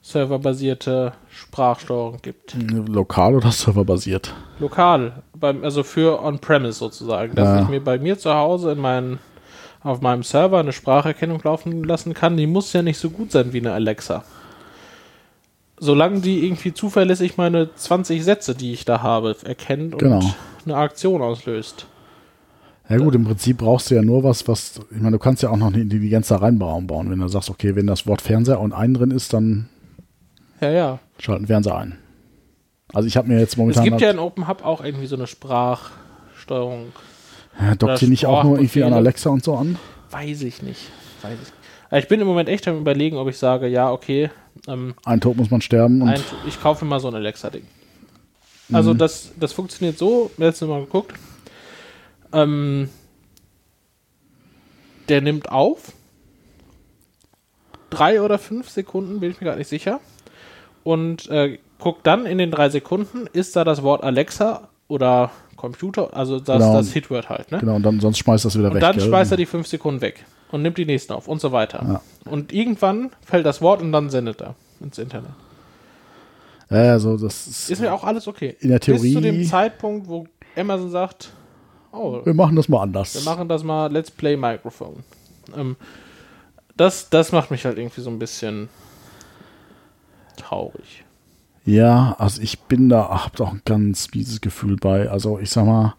[0.03, 2.55] serverbasierte Sprachsteuerung gibt.
[2.87, 4.35] Lokal oder serverbasiert.
[4.59, 7.63] Lokal, beim, also für On-Premise sozusagen, dass Ja.
[7.63, 9.21] ich mir bei mir zu Hause in meinen,
[9.83, 12.37] auf meinem Server eine Spracherkennung laufen lassen kann.
[12.37, 14.23] Die muss ja nicht so gut sein wie eine Alexa.
[15.79, 20.21] Solange die irgendwie zuverlässig meine 20 Sätze, die ich da habe, erkennt und Genau.
[20.67, 21.87] eine Aktion auslöst.
[22.89, 25.49] Ja gut, im Prinzip brauchst du ja nur was, was, ich meine, du kannst ja
[25.51, 26.87] auch noch eine Intelligenz da reinbauen.
[26.87, 27.11] bauen.
[27.11, 29.69] Wenn du sagst, okay, wenn das Wort Fernseher und ein drin ist, dann
[30.61, 30.99] Ja, ja.
[31.19, 31.99] schalten Fernseher ein.
[32.93, 35.27] Also ich habe mir jetzt Es momentan gibt ja in OpenHub auch irgendwie so eine
[35.27, 36.93] Sprachsteuerung.
[37.59, 38.93] ja, dockt sie nicht auch nur irgendwie an.
[38.93, 39.79] Alexa und so an?
[40.11, 40.91] Weiß ich nicht.
[41.23, 41.49] Weiß ich.
[41.89, 44.31] Aber Ich bin im Moment echt am überlegen, ob ich sage, ja, okay,
[44.69, 47.65] ähm, Ein Tod muss man sterben und ich kaufe mal so ein Alexa-Ding.
[48.73, 48.99] Also Mhm.
[48.99, 51.15] das, das funktioniert so, letztes Mal geguckt.
[52.35, 52.89] Ähm,
[55.09, 55.93] der nimmt auf.
[57.91, 60.01] Drei oder fünf Sekunden, bin ich mir gar nicht sicher.
[60.83, 66.15] Und äh, guckt dann in den drei Sekunden, ist da das Wort Alexa oder Computer,
[66.15, 66.75] also das, Genau.
[66.75, 67.59] das Hitword halt, ne?
[67.59, 68.81] genau, und dann sonst schmeißt das wieder Und weg.
[68.83, 69.07] dann gell?
[69.07, 72.03] schmeißt er die fünf Sekunden weg und nimmt die nächsten auf und so weiter.
[72.27, 75.31] Und irgendwann fällt das Wort und dann sendet er ins Internet.
[76.69, 78.57] Ja, also das ist, Ist mir auch alles okay.
[78.61, 81.31] In der Bis zu dem Theorie- Zeitpunkt, wo Amazon sagt,
[81.95, 83.15] oh, wir machen das mal anders.
[83.15, 85.05] wir machen das mal Let's Play Microphone.
[85.57, 85.77] Ähm,
[86.77, 88.69] das, das macht mich halt irgendwie so ein bisschen
[90.37, 91.05] traurig.
[91.65, 95.09] Ja, also ich bin da, hab da auch ein ganz mieses Gefühl bei.
[95.09, 95.95] Also ich sag mal,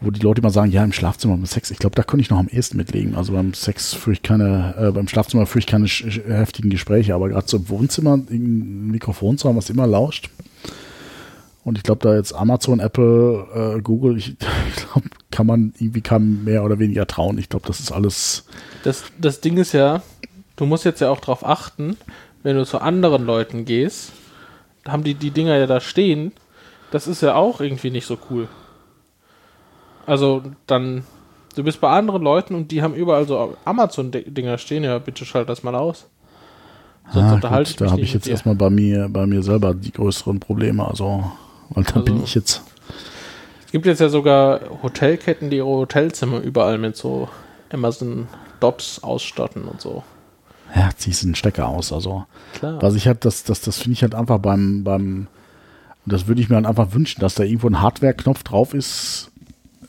[0.00, 2.30] wo die Leute immer sagen, ja, im Schlafzimmer beim Sex, ich glaube, da könnte ich
[2.30, 3.14] noch am ehesten mitlegen.
[3.14, 7.28] Also beim Sex führe ich keine, äh, beim Schlafzimmer führe ich keine heftigen Gespräche, aber
[7.28, 10.30] gerade so im Wohnzimmer ein Mikrofon zu haben, was immer lauscht.
[11.70, 16.00] Und ich glaube, da jetzt Amazon, Apple, äh, Google, ich, ich glaube, kann man irgendwie
[16.00, 17.38] kann mehr oder weniger trauen.
[17.38, 18.44] Ich glaube, das ist alles.
[18.82, 20.02] Das, das Ding ist ja,
[20.56, 21.96] du musst jetzt ja auch darauf achten,
[22.42, 24.10] wenn du zu anderen Leuten gehst,
[24.84, 26.32] haben die die Dinger ja da stehen.
[26.90, 28.48] Das ist ja auch irgendwie nicht so cool.
[30.06, 31.04] Also dann,
[31.54, 35.48] du bist bei anderen Leuten und die haben überall so Amazon-Dinger stehen, ja, bitte schalt
[35.48, 36.06] das mal aus.
[37.12, 39.72] Sonst ah, unterhalte gut, ich da habe ich jetzt erstmal bei mir, bei mir selber
[39.72, 41.30] die größeren Probleme, also,
[41.70, 42.62] weil da also, bin ich jetzt.
[43.66, 47.28] Es gibt jetzt ja sogar Hotelketten, die ihre Hotelzimmer überall mit so
[47.72, 48.28] Amazon
[48.58, 50.02] Dots ausstatten und so.
[50.74, 52.26] Ja, ziehst einen Stecker aus, also.
[52.54, 52.80] Klar.
[52.80, 55.26] Was ich halt, das, das, das finde ich halt einfach beim, beim,
[56.06, 59.30] das würde ich mir halt einfach wünschen, dass da irgendwo ein Hardware-Knopf drauf ist,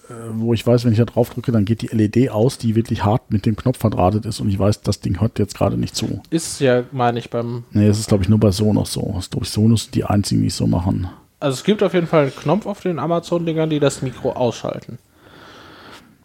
[0.09, 2.75] äh, wo ich weiß, wenn ich da drauf drücke, dann geht die LED aus, die
[2.75, 5.77] wirklich hart mit dem Knopf verdrahtet ist und ich weiß, das Ding hört jetzt gerade
[5.77, 6.21] nicht zu.
[6.29, 7.63] Ist ja, meine ich, beim.
[7.71, 9.11] Nee, das ist, glaube ich, nur bei Sonos so.
[9.15, 11.09] Das ist, glaube ich, Sonos die einzigen, die es so machen.
[11.41, 14.99] Also es gibt auf jeden Fall einen Knopf auf den Amazon-Dingern, die das Mikro ausschalten.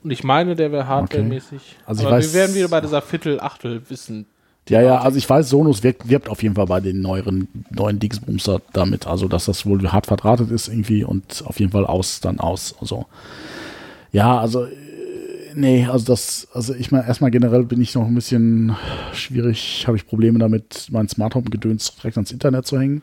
[0.05, 1.57] Und ich meine, der wäre hardware-mäßig.
[1.57, 1.83] Okay.
[1.87, 4.27] Also Aber weiß, wir werden wieder bei dieser Viertel-Achtel wissen.
[4.69, 7.99] Ja, ja, also ich weiß, Sonos wirkt, wirbt auf jeden Fall bei den neueren, neuen
[7.99, 12.21] Dingsbumster damit, also dass das wohl hart verdrahtet ist irgendwie und auf jeden Fall aus,
[12.21, 12.75] dann aus.
[12.81, 13.07] Also
[14.13, 14.71] ja, also äh,
[15.55, 18.77] nee, also das, also ich meine, erstmal generell bin ich noch ein bisschen
[19.15, 23.03] schwierig, habe ich Probleme damit, mein Smart Home Gedöns direkt ans Internet zu hängen.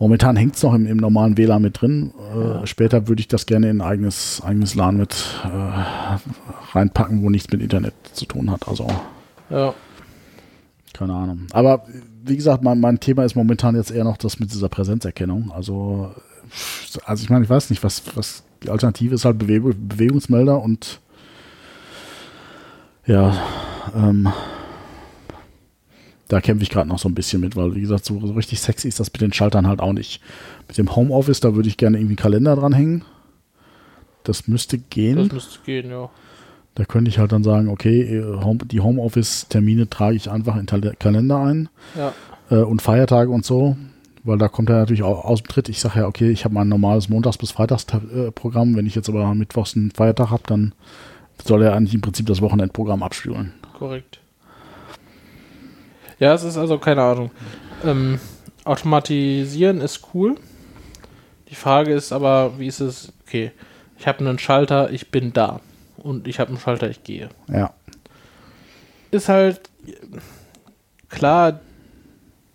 [0.00, 2.12] Momentan hängt es noch im, im, normalen WLAN mit drin.
[2.34, 7.28] Äh, später würde ich das gerne in ein eigenes, eigenes LAN mit äh, reinpacken, wo
[7.28, 8.66] nichts mit Internet zu tun hat.
[8.66, 8.88] Also.
[9.50, 9.74] Ja.
[10.94, 11.46] Keine Ahnung.
[11.52, 11.84] Aber
[12.24, 15.52] wie gesagt, mein, mein Thema ist momentan jetzt eher noch das mit dieser Präsenzerkennung.
[15.52, 16.14] Also,
[17.04, 21.00] also ich meine, ich weiß nicht, was, was die Alternative ist halt Bewegung, Bewegungsmelder und
[23.04, 23.36] ja,
[23.94, 24.32] ähm,
[26.30, 28.60] da kämpfe ich gerade noch so ein bisschen mit, weil wie gesagt, so, so, richtig
[28.60, 30.22] sexy ist das mit den Schaltern halt auch nicht.
[30.68, 33.04] Mit dem Homeoffice, da würde ich gerne irgendwie einen Kalender dranhängen.
[34.24, 35.16] Das müsste gehen.
[35.16, 36.08] Das müsste gehen, ja.
[36.76, 40.98] Da könnte ich halt dann sagen, okay, äh, die Homeoffice-Termine trage ich einfach in den
[40.98, 41.68] Kalender ein.
[41.96, 42.12] Ja.
[42.50, 43.76] Äh, und Feiertage und so
[44.24, 45.68] weil da kommt er natürlich auch aus dem Tritt.
[45.68, 48.76] Ich sage ja, okay, ich habe mein normales Montags- bis Freitagsprogramm.
[48.76, 50.74] Wenn ich jetzt aber Mittwochs einen Feiertag habe, dann
[51.44, 53.52] soll er eigentlich im Prinzip das Wochenendprogramm abspielen.
[53.78, 54.20] Korrekt.
[56.20, 57.30] Ja, es ist also keine Ahnung.
[57.84, 58.20] Ähm,
[58.64, 60.36] automatisieren ist cool.
[61.48, 63.12] Die Frage ist aber, wie ist es?
[63.26, 63.50] Okay,
[63.98, 65.60] ich habe einen Schalter, ich bin da.
[65.96, 67.30] Und ich habe einen Schalter, ich gehe.
[67.48, 67.72] Ja.
[69.10, 69.60] Ist halt
[71.08, 71.60] klar,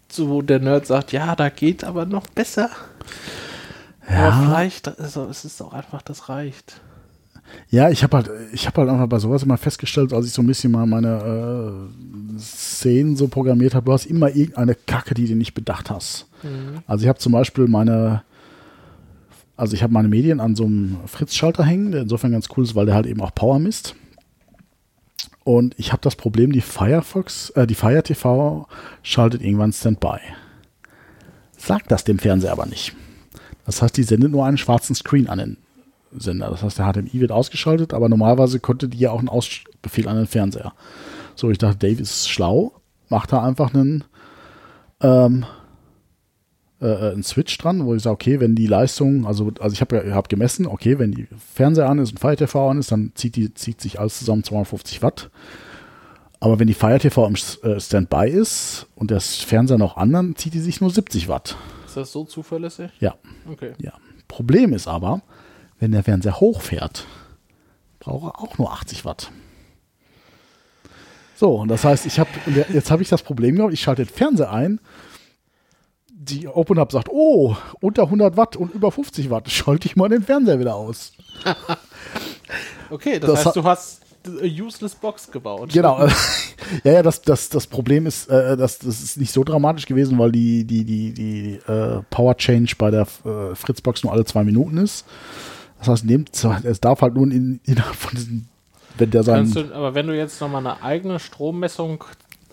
[0.10, 2.70] so der Nerd sagt, ja, da geht aber noch besser.
[4.10, 4.30] Ja.
[4.30, 6.82] Aber vielleicht, also es ist auch einfach, das reicht.
[7.70, 10.42] Ja, ich habe halt, ich habe halt einfach bei sowas immer festgestellt, als ich so
[10.42, 11.90] ein bisschen mal meine
[12.38, 16.28] äh, Szenen so programmiert habe, du hast immer irgendeine Kacke, die du nicht bedacht hast.
[16.44, 16.80] Mhm.
[16.88, 18.24] Also ich habe zum Beispiel meine,
[19.58, 22.76] also ich habe meine Medien an so einem Fritz-Schalter hängen, der insofern ganz cool ist,
[22.76, 23.96] weil der halt eben auch Power misst.
[25.44, 28.68] Und ich habe das Problem, die Firefox, äh, die Fire TV
[29.04, 30.18] schaltet irgendwann Standby.
[31.58, 32.96] Sagt das dem Fernseher aber nicht.
[33.66, 35.58] Das heißt, die sendet nur einen schwarzen Screen an den
[36.20, 36.50] Sender.
[36.50, 40.18] Das heißt, der HDMI wird ausgeschaltet, aber normalerweise konnte die ja auch einen Ausbefehl an
[40.18, 40.74] den Fernseher.
[41.36, 42.74] So, ich dachte, Dave ist schlau,
[43.10, 44.04] macht da einfach einen
[45.02, 45.46] ähm,
[46.82, 49.82] äh, äh, einen Switch dran, wo ich sage, okay, wenn die Leistung, also, also ich
[49.82, 53.12] habe hab gemessen, okay, wenn die Fernseher an ist und Fire TV an ist, dann
[53.16, 55.30] zieht, die, zieht sich alles zusammen 250 Watt.
[56.42, 60.36] Aber wenn die Fire TV im äh, Standby ist und der Fernseher noch an, dann
[60.36, 61.56] zieht die sich nur 70 Watt.
[61.86, 62.92] Ist das so zuverlässig?
[63.00, 63.16] Ja.
[63.50, 63.72] Okay.
[63.80, 63.94] Ja.
[64.28, 65.22] Problem ist aber,
[65.80, 67.06] wenn der Fernseher hochfährt,
[68.00, 69.32] braucht er auch nur 80 Watt.
[71.36, 72.30] So, und das heißt, ich habe
[72.72, 74.80] jetzt habe ich das Problem gehabt, ich schalte den Fernseher ein
[76.26, 80.24] die OpenHub sagt, oh, unter 100 Watt und über 50 Watt, schalte ich mal den
[80.24, 81.14] Fernseher wieder aus.
[82.90, 85.72] okay, das, das heißt, du hast a useless Box gebaut.
[85.72, 86.04] Genau.
[86.84, 90.18] ja, ja, das, das, das Problem ist, äh, das, das ist nicht so dramatisch gewesen,
[90.18, 94.44] weil die, die, die, die äh, Power Change bei der äh, Fritzbox nur alle zwei
[94.44, 95.06] Minuten ist.
[95.80, 96.32] Das heißt, nehmt,
[96.64, 98.48] es darf halt nur in, innerhalb von diesen,
[98.98, 99.52] wenn der sein.
[99.52, 102.04] Du, aber wenn du jetzt nochmal eine eigene Strommessung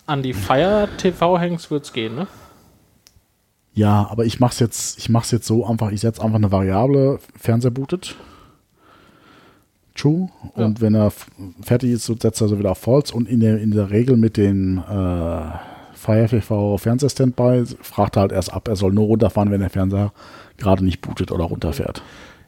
[0.06, 2.26] an die Fire TV hängst, wird es gehen, ne?
[3.74, 6.52] Ja, aber ich mache es jetzt, ich mach's jetzt so einfach, ich setze einfach eine
[6.52, 8.16] Variable, Fernseher bootet.
[9.94, 10.28] True.
[10.54, 11.12] Und wenn er
[11.62, 13.14] fertig ist, setzt er so wieder auf False.
[13.14, 15.42] Und in der, in der Regel mit den äh,
[15.94, 20.12] Fire TV Fernsehstandby fragt er halt erst ab, er soll nur runterfahren, wenn der Fernseher
[20.56, 22.02] gerade nicht bootet oder runterfährt.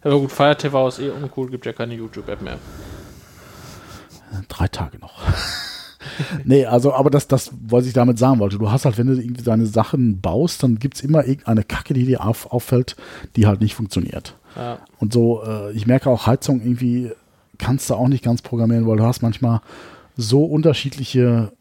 [0.04, 2.58] Aber gut, Fire TV ist eh uncool, gibt ja keine YouTube-App mehr.
[4.48, 5.14] Drei Tage noch.
[6.44, 9.14] nee, also, aber das, das, was ich damit sagen wollte, du hast halt, wenn du
[9.14, 12.96] irgendwie deine Sachen baust, dann gibt es immer irgendeine Kacke, die dir auf, auffällt,
[13.36, 14.36] die halt nicht funktioniert.
[14.56, 14.78] Ja.
[14.98, 17.10] Und so, äh, ich merke auch, Heizung irgendwie
[17.58, 19.60] kannst du auch nicht ganz programmieren, weil du hast manchmal
[20.16, 21.52] so unterschiedliche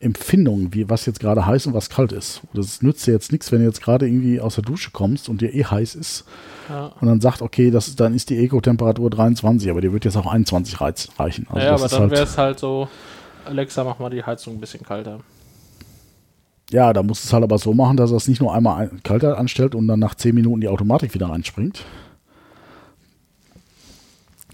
[0.00, 2.40] Empfindungen, wie was jetzt gerade heiß und was kalt ist.
[2.54, 5.42] Das nützt dir jetzt nichts, wenn du jetzt gerade irgendwie aus der Dusche kommst und
[5.42, 6.24] dir eh heiß ist
[6.70, 6.86] Ja.
[7.00, 10.26] und dann sagt, okay, das dann ist die Eco-Temperatur 23, aber dir wird jetzt auch
[10.26, 11.46] 21 reiz, reichen.
[11.50, 12.88] Also ja, aber ist dann halt, wäre es halt so,
[13.44, 15.20] Alexa, mach mal die Heizung ein bisschen kalter.
[16.70, 18.88] ja, da musst du es halt aber so machen, dass er es nicht nur einmal
[18.88, 21.84] ein, kalter anstellt und dann nach 10 Minuten die Automatik wieder reinspringt.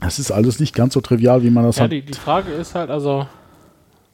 [0.00, 2.50] Das ist alles nicht ganz so trivial, wie man das Ja, halt die, die Frage
[2.52, 3.26] ist halt also,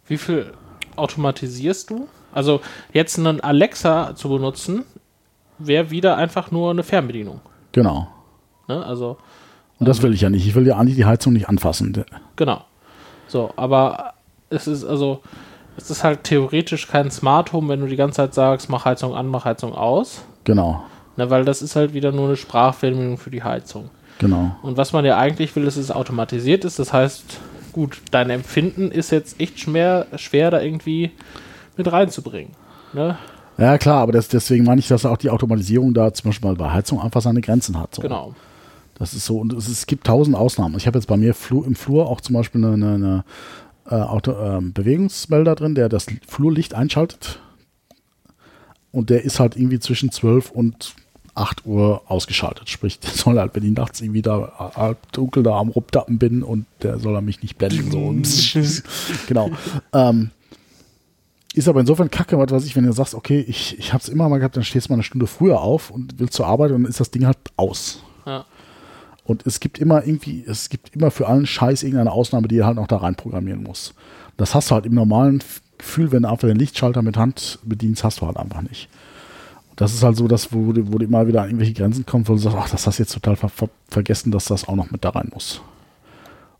[0.06, 0.52] wie viel
[0.96, 2.08] automatisierst du?
[2.32, 2.60] Also
[2.92, 4.84] jetzt einen Alexa zu benutzen,
[5.58, 7.40] wäre wieder einfach nur eine Fernbedienung.
[7.72, 8.08] Genau.
[8.68, 8.84] Ne?
[8.84, 9.18] Also,
[9.78, 10.46] Und das will ich ja nicht.
[10.46, 12.04] Ich will ja eigentlich die Heizung nicht anfassen.
[12.36, 12.64] genau.
[13.28, 14.14] So, aber
[14.50, 15.22] es ist also,
[15.76, 19.14] es ist halt theoretisch kein Smart Home, wenn du die ganze Zeit sagst, mach Heizung
[19.14, 20.22] an, mach Heizung aus.
[20.44, 20.82] Genau.
[21.16, 23.90] Ne, weil das ist halt wieder nur eine Sprachfernbedienung für die Heizung.
[24.18, 24.54] Genau.
[24.62, 26.78] Und was man ja eigentlich will, ist, dass es automatisiert ist.
[26.78, 27.40] Das heißt,
[27.72, 31.10] gut, dein Empfinden ist jetzt echt schwer, schwer da irgendwie
[31.76, 32.52] mit reinzubringen.
[32.92, 33.18] Ne?
[33.58, 36.70] Ja, klar, aber das, deswegen meine ich, dass auch die Automatisierung da zum Beispiel bei
[36.70, 37.94] Heizung einfach seine Grenzen hat.
[37.94, 38.02] So.
[38.02, 38.34] Genau.
[38.94, 40.76] Das ist so, und es, es gibt tausend Ausnahmen.
[40.76, 43.24] Ich habe jetzt bei mir Flu, im Flur auch zum Beispiel eine, eine, eine
[43.90, 47.40] äh, Auto, ähm, Bewegungsmelder drin, der das Flurlicht einschaltet.
[48.90, 50.94] Und der ist halt irgendwie zwischen 12 und
[51.34, 52.68] 8 Uhr ausgeschaltet.
[52.68, 56.42] Sprich, der soll halt, wenn ich nachts irgendwie da halb dunkel da am Rumtappen bin
[56.42, 58.24] und der soll er mich nicht blenden.
[58.24, 58.60] So.
[59.26, 59.50] genau.
[59.92, 60.30] Ähm,
[61.54, 64.08] ist aber insofern kacke, was weiß ich, wenn du sagst, okay, ich, ich habe es
[64.08, 66.70] immer mal gehabt, dann stehst du mal eine Stunde früher auf und willst zur Arbeit
[66.70, 68.02] und dann ist das Ding halt aus.
[68.26, 68.46] Ja.
[69.24, 72.66] Und es gibt immer irgendwie, es gibt immer für allen Scheiß irgendeine Ausnahme, die du
[72.66, 73.94] halt noch da rein programmieren musst.
[74.36, 75.42] Das hast du halt im normalen
[75.78, 78.88] Gefühl, wenn du einfach den Lichtschalter mit Hand bedienst, hast du halt einfach nicht.
[79.82, 82.28] Das ist halt so, dass wo, du- wo du immer wieder an irgendwelche Grenzen kommst,
[82.30, 84.76] wo du sagst, ach, das hast du jetzt total ver ver vergessen, dass das auch
[84.76, 85.60] noch mit da rein muss.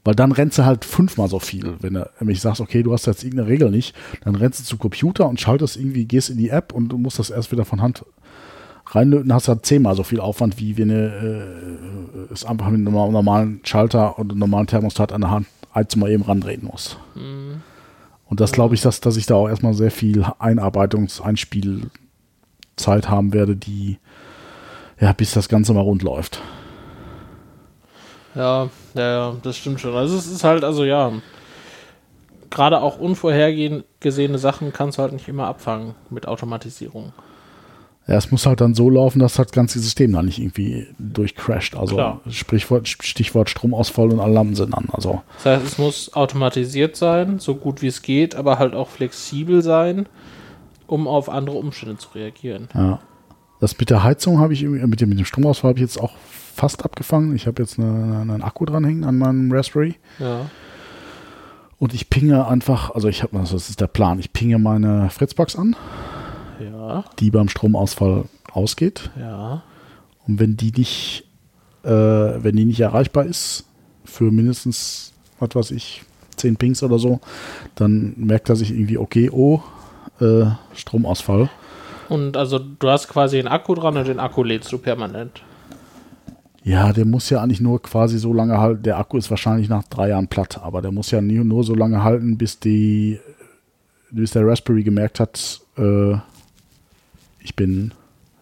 [0.05, 1.77] Weil dann rennst du halt fünfmal so viel.
[1.81, 4.79] Wenn du nämlich sagst, okay, du hast jetzt irgendeine Regel nicht, dann rennst du zum
[4.81, 7.81] Computer und schaltest irgendwie, gehst in die App und du musst das erst wieder von
[7.81, 8.05] Hand
[8.89, 12.93] reinlöten, hast halt zehnmal so viel Aufwand, wie wenn du äh, es einfach mit einem
[13.13, 16.99] normalen Schalter und einem normalen Thermostat an der Hand eins mal eben randrehen musst.
[18.29, 21.21] Und das glaube ich, dass, dass ich da auch erstmal sehr viel Einarbeitungs-,
[22.73, 23.99] Einspielzeit haben werde, die,
[25.01, 26.41] ja, bis das Ganze mal rund läuft.
[28.35, 29.95] Ja, ja, das stimmt schon.
[29.95, 31.13] Also es ist halt, also ja,
[32.51, 37.13] gerade auch unvorhergesehene Sachen kannst du halt nicht immer abfangen mit Automatisierung.
[38.09, 41.77] Ja, es muss halt dann so laufen, dass das ganze System dann nicht irgendwie durchcrasht.
[41.77, 42.21] Also Klar.
[42.29, 44.89] Sprichwort, Stichwort Stromausfall und Lampen sind an.
[44.93, 48.89] Also Das heißt, es muss automatisiert sein, so gut wie es geht, aber halt auch
[48.89, 50.07] flexibel sein,
[50.93, 52.69] um auf andere Umstände zu reagieren.
[52.75, 53.01] Ja.
[53.61, 56.01] Das mit der Heizung habe ich irgendwie, mit dem, mit dem Stromausfall habe ich jetzt
[56.01, 56.13] auch
[56.55, 57.35] fast abgefangen.
[57.35, 57.89] Ich habe jetzt eine,
[58.21, 60.51] eine, einen Akku dranhängen an meinem Raspberry Ja.
[61.79, 65.09] und ich pinge einfach, also ich habe, also das ist der Plan, ich pinge meine
[65.11, 65.77] Fritzbox an,
[66.63, 69.11] Ja, die beim Stromausfall ausgeht.
[69.19, 69.63] ja.
[70.27, 71.25] Und wenn die nicht,
[71.85, 73.65] äh, wenn die nicht erreichbar ist,
[74.05, 76.03] für mindestens, was weiß ich,
[76.37, 77.19] 10 Pings oder so,
[77.75, 79.61] dann merkt er sich irgendwie, okay, oh,
[80.23, 81.51] äh, Stromausfall.
[82.09, 85.43] Und also du hast quasi einen Akku dran und den Akku lädst du permanent.
[86.65, 88.85] Ja, der muss ja eigentlich nur quasi so lange halten.
[88.85, 91.75] Der Akku ist wahrscheinlich nach drei Jahren platt, aber der muss ja nie, nur so
[91.75, 93.19] lange halten, bis die,
[94.11, 96.15] bis der Raspberry gemerkt hat, äh,
[97.41, 97.93] ich bin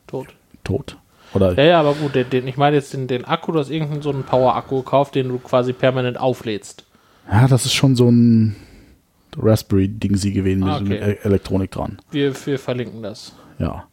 [0.07, 0.29] Tot.
[0.64, 0.99] tot.
[1.33, 3.71] Oder Ja, ja, aber gut, den, den, ich meine jetzt den, den Akku, du hast
[3.71, 6.85] irgendeinen so einen Power-Akku gekauft, den du quasi permanent auflädst.
[7.31, 8.57] ja, das ist schon so ein
[9.38, 10.88] Raspberry-Ding gewesen mit, Ah, okay.
[10.88, 11.98] mit E- Elektronik dran.
[12.10, 13.33] Wir, wir verlinken das.
[13.58, 13.85] Ja.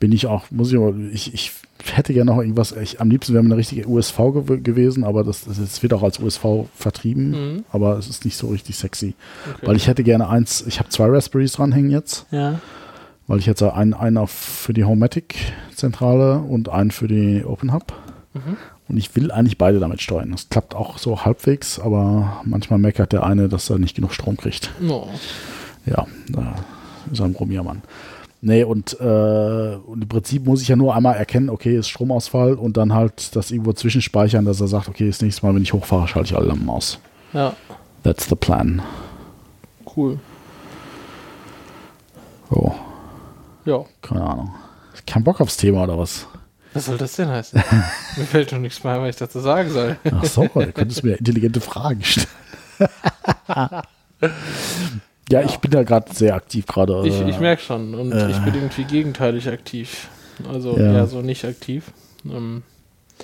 [0.00, 1.52] Bin ich auch, muss ich aber, ich, ich
[1.92, 5.22] hätte gerne noch irgendwas, ich, am liebsten wäre mir eine richtige USV gew gewesen, aber
[5.24, 7.64] das, das, das wird auch als USV vertrieben, Mhm.
[7.70, 9.14] aber es ist nicht so richtig sexy.
[9.54, 9.66] Okay.
[9.66, 12.58] Weil ich hätte gerne eins, ich habe zwei Raspberries dranhängen jetzt, ja.
[13.28, 17.92] weil ich jetzt einen, einen für die Homematic-Zentrale und einen für die Open Hub.
[18.34, 18.56] Mhm.
[18.88, 20.32] Und ich will eigentlich beide damit steuern.
[20.32, 24.36] Das klappt auch so halbwegs, aber manchmal meckert der eine, dass er nicht genug Strom
[24.36, 24.70] kriegt.
[24.80, 25.08] No.
[25.86, 26.54] Ja, da
[27.10, 27.82] ist er ein Bromiermann.
[28.44, 32.54] Nee, und, äh, und im Prinzip muss ich ja nur einmal erkennen, okay, ist Stromausfall
[32.54, 35.72] und dann halt das irgendwo zwischenspeichern, dass er sagt, okay, das nächste Mal, wenn ich
[35.72, 36.98] hochfahre, schalte ich alle Lampen aus.
[37.32, 37.54] Ja,
[38.02, 38.82] That's the plan.
[39.96, 40.18] cool.
[42.50, 42.72] Oh,
[43.64, 43.84] Ja.
[44.02, 44.50] keine Ahnung.
[45.06, 46.26] Kein Bock aufs Thema oder was?
[46.74, 47.62] Was soll das denn heißen?
[48.16, 49.96] Mir fällt doch nichts mehr, ein, was ich dazu sagen soll.
[50.10, 52.26] Ach so, du könntest mir intelligente Fragen stellen.
[55.30, 57.06] ja, ich bin da gerade sehr aktiv gerade.
[57.06, 58.30] Ich, äh, ich merke schon und äh.
[58.30, 60.08] ich bin irgendwie gegenteilig aktiv.
[60.50, 60.92] Also Ja.
[60.92, 61.92] eher so nicht aktiv.
[62.24, 62.62] Ähm,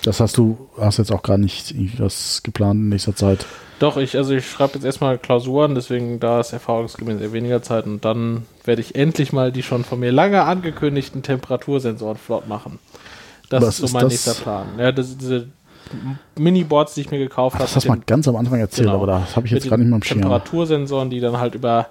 [0.03, 3.45] Das heißt, du hast jetzt auch gar nicht was geplant in nächster Zeit.
[3.79, 7.85] doch, ich, also ich schreibe jetzt erstmal Klausuren, deswegen da ist erfahrungsgemäß eher weniger Zeit
[7.85, 12.79] und dann werde ich endlich mal die schon von mir lange angekündigten Temperatursensoren flott machen.
[13.49, 14.11] Das Was ist so ist mein das?
[14.11, 14.67] nächster Plan.
[14.77, 15.47] Ja, das, diese
[16.37, 17.63] Mini-Boards, die ich mir gekauft habe.
[17.63, 18.97] das hast du mal ganz am Anfang erzählt, Genau.
[19.01, 20.19] aber das habe ich jetzt gar nicht mehr im Schirm.
[20.21, 21.87] Temperatursensoren, die dann halt über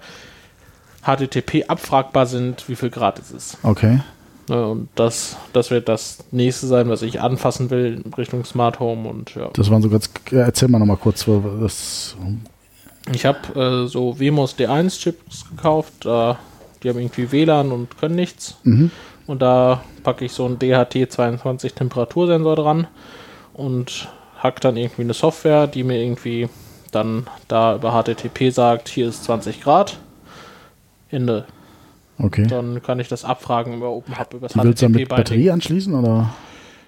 [1.05, 3.59] HTTP abfragbar sind, wie viel Grad es ist.
[3.63, 4.01] Okay.
[4.49, 8.81] Ja, und das, das wird das nächste sein, was ich anfassen will in Richtung Smart
[8.81, 9.51] Home und ja.
[9.53, 10.09] Das waren so ganz.
[10.31, 11.27] Erzähl mal nochmal kurz,
[11.61, 12.17] das.
[13.13, 16.35] Ich habe äh, so Wemos D1 Chips gekauft, äh,
[16.83, 18.57] die haben irgendwie WLAN und können nichts.
[18.65, 18.91] Mhm.
[19.29, 22.87] Und da packe ich so einen DHT22 Temperatursensor dran
[23.53, 24.09] und
[24.39, 26.49] hack dann irgendwie eine Software, die mir irgendwie
[26.93, 29.99] dann da über HTTP sagt, hier ist 20 Grad.
[31.11, 31.45] Ende.
[32.19, 32.47] Okay.
[32.47, 35.09] Dann kann ich das abfragen über OpenHub, über das Du willst du mit.
[35.11, 36.31] Batterie anschließen oder?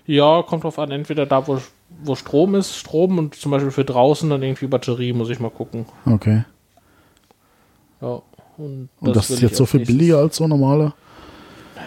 [0.07, 1.61] Ja, kommt drauf an, entweder da, wo,
[2.03, 5.51] wo Strom ist, Strom und zum Beispiel für draußen dann irgendwie Batterie, muss ich mal
[5.51, 5.84] gucken.
[6.07, 6.45] Okay.
[8.01, 8.22] Ja.
[8.57, 10.95] Und Und das, ist jetzt so viel billiger als so normale?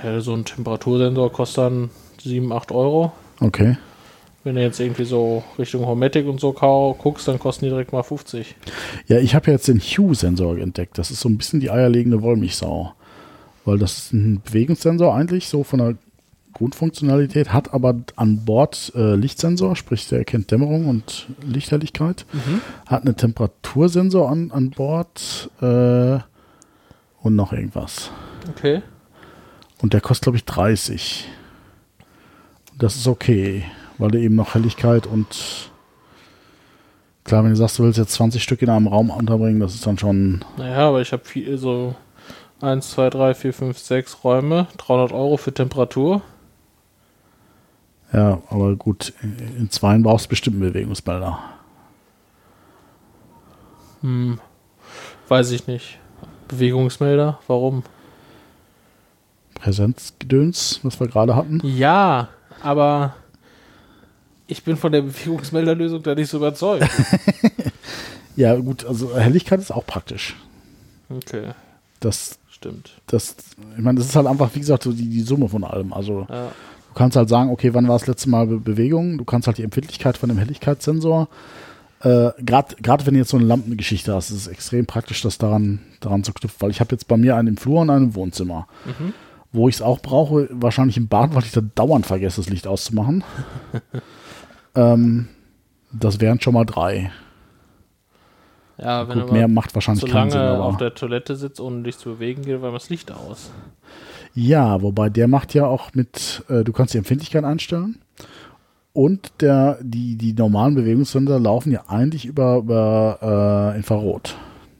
[0.04, 1.89] Ja, so ein Temperatursensor kostet dann
[2.22, 3.14] 7, 8 Euro.
[3.39, 3.78] Okay.
[4.43, 8.04] Wenn du jetzt irgendwie so Richtung Hometic und so guckst, dann kosten die direkt mal
[8.04, 8.56] 50.
[9.08, 10.97] Ja, ich habe ja jetzt den Hue-Sensor entdeckt.
[10.97, 12.93] Das ist so ein bisschen die eierlegende Wollmilchsau.
[13.64, 15.95] Weil das ist ein Bewegungssensor eigentlich, so von der
[16.54, 22.26] Grundfunktionalität, hat aber an Bord äh, Lichtsensor, sprich der erkennt Dämmerung und Lichthelligkeit,
[22.86, 26.20] hat einen Temperatursensor an, an Bord äh,
[27.22, 28.12] und noch irgendwas.
[28.49, 28.82] Okay.
[29.84, 31.27] Und der kostet, glaube ich, 30.
[32.71, 33.65] Und das ist okay,
[33.97, 35.71] weil du eben noch Helligkeit und
[37.25, 39.86] klar, wenn du sagst, du willst jetzt 20 Stück in einem Raum unterbringen, das ist
[39.86, 41.95] dann schon, Naja, aber ich habe viel so
[42.61, 46.21] 1, 2, 3, 4, 5, 6 Räume, 300 Euro für Temperatur.
[48.13, 51.39] ja, aber gut, in zweien brauchst du bestimmt einen Bewegungsmelder.
[53.99, 54.39] Hm,
[55.27, 55.99] weiß ich nicht.
[56.47, 57.84] Bewegungsmelder, warum?
[59.64, 61.61] Präsenzgedöns, was wir gerade hatten.
[61.64, 62.28] Ja,
[62.61, 63.14] aber
[64.47, 66.88] ich bin von der Bewegungsmelderlösung da nicht so überzeugt.
[68.36, 70.36] Ja, gut, also Helligkeit ist auch praktisch.
[71.07, 71.51] Okay,
[71.99, 72.89] Das, stimmt.
[73.05, 73.36] das,
[73.78, 75.93] ich meine, das ist halt einfach, wie gesagt, so die, die Summe von allem.
[75.93, 76.47] Also Ja.
[76.89, 79.20] Du kannst halt sagen, okay, wann war das letzte Mal Be Bewegung?
[79.20, 81.28] Du kannst halt die Empfindlichkeit von dem Helligkeitssensor.
[82.01, 85.80] Äh, Gerade wenn du jetzt so eine Lampengeschichte hast, ist es extrem praktisch, das daran,
[85.99, 86.57] daran zu knüpfen.
[86.59, 88.68] Weil ich habe jetzt bei mir einen im Flur und einen im Wohnzimmer.
[89.54, 92.68] Wo ich es auch brauche, wahrscheinlich im Bad, weil ich da dauernd vergesse, das Licht
[92.68, 93.24] auszumachen.
[94.76, 95.28] ähm,
[95.91, 97.12] das wären schon mal drei.
[98.78, 100.39] Ja, wenn Gut, mehr macht wahrscheinlich so keinen Sinn.
[100.41, 103.51] lange auf Aber der Toilette sitzt, ohne dich zu bewegen, geht weil das Licht aus.
[104.34, 107.99] ja, wobei der macht ja auch mit, äh, du kannst die Empfindlichkeit einstellen.
[108.91, 114.36] Und der, die, die normalen Bewegungssender laufen ja eigentlich über, über äh, Infrarot.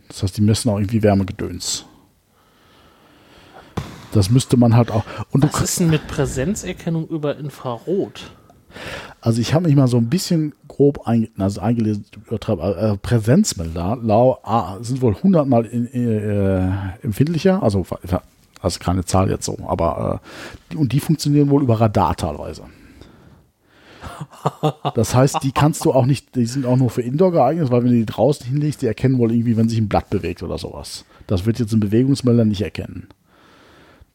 [0.08, 1.86] Das heißt, die messen auch irgendwie Wärmegedöns.
[4.14, 5.04] Das müsste man halt auch.
[5.32, 8.32] Und du, Was ist denn mit Präsenzerkennung über Infrarot?
[9.22, 13.98] also ich habe mich mal so ein bisschen grob einge, also eingelesen, übertreib- äh, Präsenzmelder
[14.02, 16.72] lau, ah, sind wohl hundertmal in, äh,
[17.04, 17.86] empfindlicher, also,
[18.62, 20.22] also keine Zahl jetzt so, aber
[20.72, 22.64] äh, und die funktionieren wohl über Radar teilweise.
[24.96, 27.84] Das heißt, die kannst du auch nicht, die sind auch nur für Indoor geeignet, weil
[27.84, 30.58] wenn du die draußen hinlegst, die erkennen wohl irgendwie, wenn sich ein Blatt bewegt oder
[30.58, 31.06] sowas.
[31.28, 33.08] Das wird jetzt ein Bewegungsmelder nicht erkennen.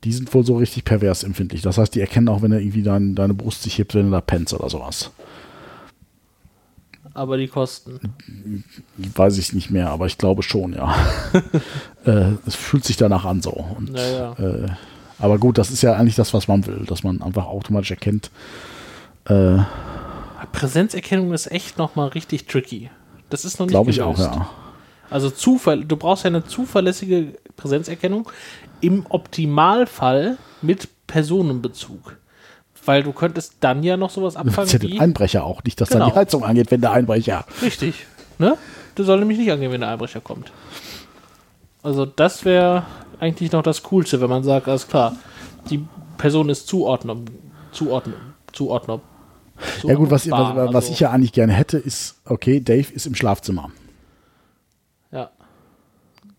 [0.05, 1.63] Die sind wohl so richtig pervers empfindlich.
[1.63, 4.13] Das heißt, die erkennen auch, wenn er irgendwie dein, deine Brust sich hebt, wenn du
[4.13, 5.11] da pennst oder sowas.
[7.15, 7.99] Aber die Kosten.
[8.97, 10.95] Weiß ich nicht mehr, aber ich glaube schon, ja.
[12.05, 13.51] äh, es fühlt sich danach an so.
[13.51, 14.35] Und, Naja.
[14.39, 14.69] äh,
[15.19, 18.31] aber gut, das ist ja eigentlich das, was man will, dass man einfach automatisch erkennt.
[19.25, 19.59] Äh,
[20.53, 22.91] Präsenzerkennung ist echt nochmal richtig tricky.
[23.31, 24.49] Das ist noch nicht glaube ich auch, ja.
[25.11, 28.31] Also Zufall, du brauchst ja eine zuverlässige Präsenzerkennung
[28.81, 32.17] im Optimalfall mit Personenbezug.
[32.85, 35.01] Weil du könntest dann ja noch sowas ja abfangen den wie.
[35.01, 36.11] Einbrecher auch nicht, dass dann Genau.
[36.13, 37.45] die Heizung angeht, wenn der Einbrecher.
[37.61, 38.07] Richtig.
[38.39, 38.57] Ne?
[38.95, 40.53] Das soll nämlich nicht angehen, wenn der Einbrecher kommt.
[41.83, 42.85] Also das wäre
[43.21, 45.17] eigentlich noch das Coolste, wenn man sagt, alles klar,
[45.71, 45.85] die
[46.17, 47.25] Person ist zuordnen,
[47.73, 48.15] zuordnen,
[48.53, 49.01] zuordnen.
[49.83, 53.07] Ja gut, was, was, was also- ich ja eigentlich gerne hätte, ist, okay, Dave ist
[53.07, 53.71] im Schlafzimmer.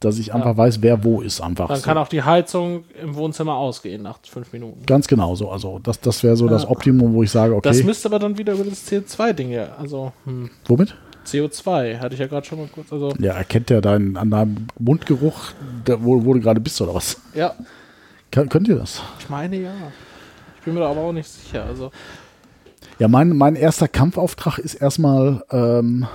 [0.02, 0.10] Ja.
[0.10, 1.68] Dass ich einfach weiß, wer wo ist einfach.
[1.68, 1.84] Dann so.
[1.84, 4.86] kann auch die Heizung im Wohnzimmer ausgehen nach fünf Minuten.
[4.86, 5.50] Ganz genau so.
[5.52, 6.70] Also das, das wäre so das Ja.
[6.70, 9.76] Optimum, wo ich sage, okay, Das müsste aber dann wieder über das CO2-Ding ja.
[9.78, 10.96] Also, hm, womit?
[11.26, 12.92] CO2 hatte ich ja gerade schon mal kurz.
[12.94, 15.36] Also, Ja, erkennt der deinen, an deinem Mundgeruch,
[15.86, 17.20] der, wo, wo du gerade bist oder was?
[17.36, 17.54] ja,
[18.32, 19.02] Kann, könnt ihr das?
[19.20, 19.74] ich meine ja.
[20.60, 21.66] Ich bin mir da aber auch nicht sicher.
[21.66, 21.92] Also,
[23.00, 26.08] Ja, mein, mein erster Kampfauftrag ist erstmal ähm,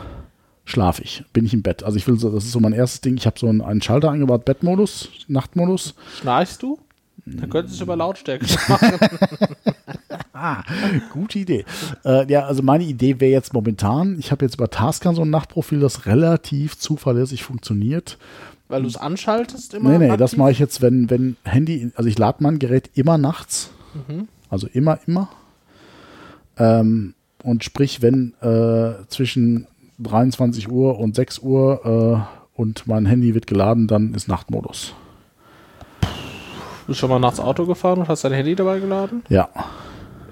[0.65, 1.83] schlaf ich, bin ich im Bett.
[1.83, 3.17] Also ich will so, das ist so mein erstes Ding.
[3.17, 5.95] Ich habe so einen, einen Schalter eingebaut, Bettmodus, Nachtmodus.
[6.21, 6.79] schnarchst du?
[7.27, 8.99] Dann könntest du über Lautstärke machen.
[11.13, 11.65] Gute Idee.
[12.05, 15.31] Äh, ja, also meine Idee wäre jetzt momentan, ich habe jetzt über Taskan so ein
[15.31, 18.19] Nachtprofil, das relativ zuverlässig funktioniert.
[18.69, 19.91] Weil du es anschaltest immer?
[19.91, 20.39] Nee, nee, das aktiv?
[20.39, 23.71] mache ich jetzt, wenn, wenn Handy, also ich lade mein Gerät immer nachts.
[24.51, 25.29] Also immer, immer.
[26.59, 29.67] Ähm, und sprich, wenn äh, zwischen
[29.99, 34.93] 23 Uhr und 6 Uhr äh, und mein Handy wird geladen, dann ist Nachtmodus.
[36.87, 39.23] Bist du schon mal nachts Auto gefahren und hast dein Handy dabei geladen?
[39.29, 39.49] Ja.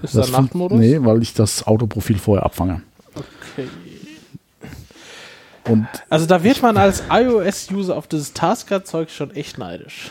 [0.03, 0.79] Ist da fun- Nachtmodus?
[0.79, 2.83] Nee, weil ich das Autoprofil vorher abfange.
[3.15, 3.69] Okay.
[5.69, 10.11] Und Also da wird man als iOS-User auf dieses Tasker-Zeug schon echt neidisch.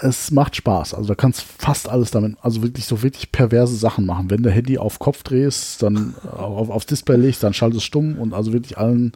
[0.00, 0.94] Es macht Spaß.
[0.94, 4.30] Also da kannst fast alles damit, also wirklich so wirklich perverse Sachen machen.
[4.30, 8.18] Wenn du Handy auf Kopf drehst, dann auf, aufs Display legst, dann schaltet es stumm
[8.18, 9.12] und also wirklich allen,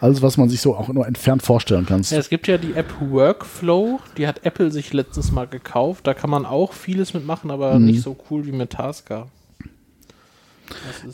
[0.00, 2.02] alles, was man sich so auch nur entfernt vorstellen kann.
[2.02, 6.06] Ja, es gibt ja die App Workflow, die hat Apple sich letztens mal gekauft.
[6.06, 7.86] Da kann man auch vieles mitmachen, aber Mhm.
[7.86, 9.28] nicht so cool wie mit Tasker.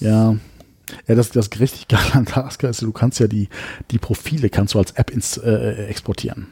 [0.00, 0.36] Ja.
[1.08, 3.48] Ja, das, das richtig geil an Tasker ist, du kannst ja die,
[3.90, 6.46] die Profile kannst du als App ins, äh, exportieren.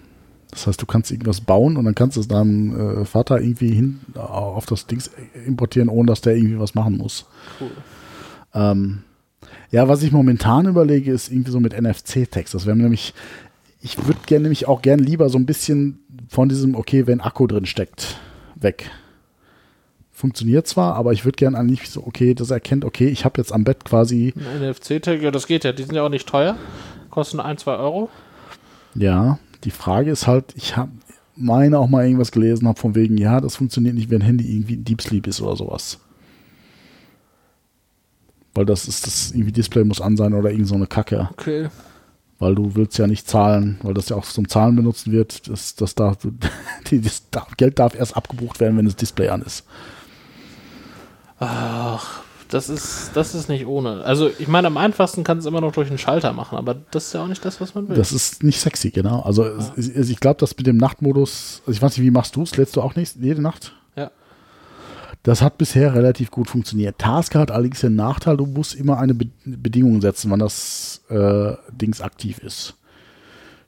[0.54, 3.74] Das heißt, du kannst irgendwas bauen und dann kannst du es deinem äh, Vater irgendwie
[3.74, 5.10] hin auf das Dings
[5.46, 7.26] importieren, ohne dass der irgendwie was machen muss.
[7.60, 7.70] cool.
[8.54, 9.02] Ähm,
[9.72, 12.54] ja, was ich momentan überlege, ist irgendwie so mit NFC-Text.
[12.54, 13.14] Das wäre nämlich,
[13.82, 15.98] ich würde gerne nämlich auch gern lieber so ein bisschen
[16.28, 18.16] von diesem, okay, wenn Akku drin steckt,
[18.54, 18.88] weg.
[20.12, 23.40] Funktioniert zwar, aber ich würde gerne eigentlich so, okay, dass er erkennt, okay, ich habe
[23.40, 25.72] jetzt am Bett quasi, NFC-Tag, ja, das geht ja.
[25.72, 26.56] Die sind ja auch nicht teuer.
[27.10, 28.08] Kosten ein, zwei Euro.
[28.94, 30.90] ja, die Frage ist halt, ich habe
[31.36, 34.76] meine auch mal irgendwas gelesen, habe von wegen, ja, das funktioniert nicht, wenn Handy irgendwie
[34.76, 35.98] Deep Sleep ist oder sowas.
[38.54, 41.28] Weil das ist das irgendwie Display muss an sein oder irgend so eine Kacke.
[41.32, 41.68] Okay.
[42.38, 45.48] weil du willst ja nicht zahlen, weil das ja auch zum Zahlen benutzen wird.
[45.48, 46.18] Das, das, darf,
[46.90, 47.24] die, das
[47.56, 49.64] Geld darf erst abgebucht werden, wenn das Display an ist.
[51.40, 52.22] Ach,
[52.54, 54.04] das ist, das ist nicht ohne.
[54.04, 57.08] Also, ich meine, am einfachsten kann es immer noch durch einen Schalter machen, aber das
[57.08, 57.96] ist ja auch nicht das, was man will.
[57.96, 59.20] Das ist nicht sexy, genau.
[59.20, 62.36] Also es- es- ich glaube, das mit dem Nachtmodus, also ich weiß nicht, wie machst
[62.36, 62.56] du es?
[62.56, 63.72] Lädst du auch nicht jede Nacht?
[63.96, 64.10] ja.
[65.24, 66.98] Das hat bisher relativ gut funktioniert.
[66.98, 71.54] Tasker hat allerdings den Nachteil, du musst immer eine Be Bedingung setzen, wann das äh,
[71.72, 72.74] Dings aktiv ist.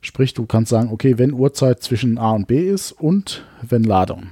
[0.03, 4.29] Sprich, du kannst sagen, okay, wenn Uhrzeit zwischen A und B ist und wenn Ladung.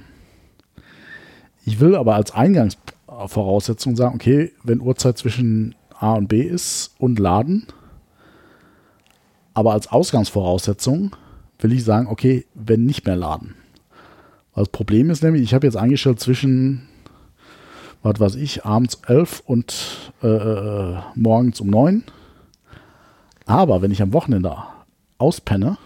[1.65, 2.31] Ich will aber als
[3.15, 7.67] Eingangsvoraussetzung sagen, okay, wenn Uhrzeit zwischen A und B ist und Laden,
[9.53, 11.15] aber als Ausgangsvoraussetzung
[11.59, 13.55] will ich sagen, okay, wenn nicht mehr laden.
[14.53, 16.87] Das Problem ist nämlich, ich habe jetzt eingestellt zwischen,
[18.03, 22.03] was weiß ich, abends 11 und äh, äh, morgens um 9.
[23.45, 24.57] Aber wenn ich am Wochenende
[25.17, 25.77] auspenne,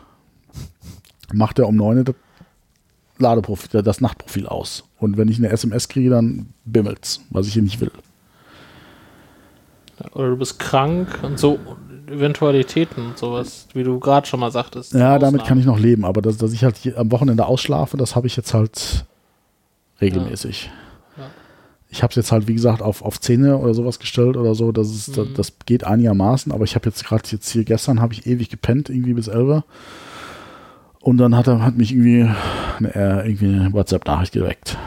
[1.32, 2.16] macht er um 9 das,
[3.20, 4.84] Ladeprofil, das Nachtprofil aus.
[5.00, 7.92] Und wenn ich eine SMS kriege, dann bimmelt's, was ich hier nicht will.
[10.14, 11.60] Oder du bist krank und so
[12.08, 14.94] Eventualitäten und sowas, wie du gerade schon mal sagtest.
[14.94, 18.16] Ja, damit kann ich noch leben, aber dass, dass ich halt am Wochenende ausschlafe, das
[18.16, 19.06] habe ich jetzt halt
[20.02, 20.72] regelmäßig.
[21.18, 21.26] Ja.
[21.90, 24.72] Ich habe es jetzt halt, wie gesagt, auf, auf Zähne oder sowas gestellt oder so.
[24.72, 25.34] Das, ist, das, Mhm.
[25.36, 28.90] das geht einigermaßen, aber ich habe jetzt gerade jetzt hier gestern habe ich ewig gepennt,
[28.90, 29.64] irgendwie bis 11.
[31.10, 32.30] Und dann hat er hat mich irgendwie
[32.78, 34.78] eine, äh, irgendwie eine WhatsApp-Nachricht geweckt.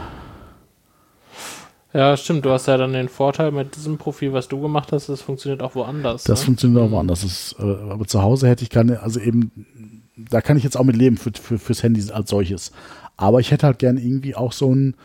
[1.93, 2.45] Ja, stimmt.
[2.45, 5.61] Du hast ja dann den Vorteil mit diesem Profil, was du gemacht hast, das funktioniert
[5.61, 6.23] auch woanders.
[6.23, 6.45] Das ne?
[6.45, 7.23] funktioniert auch woanders.
[7.23, 9.51] Das äh, aber zu Hause hätte ich keine, also eben,
[10.15, 12.71] da kann ich jetzt auch mit leben für, für, fürs Handy als solches.
[13.17, 14.95] Aber ich hätte halt gern irgendwie auch so ein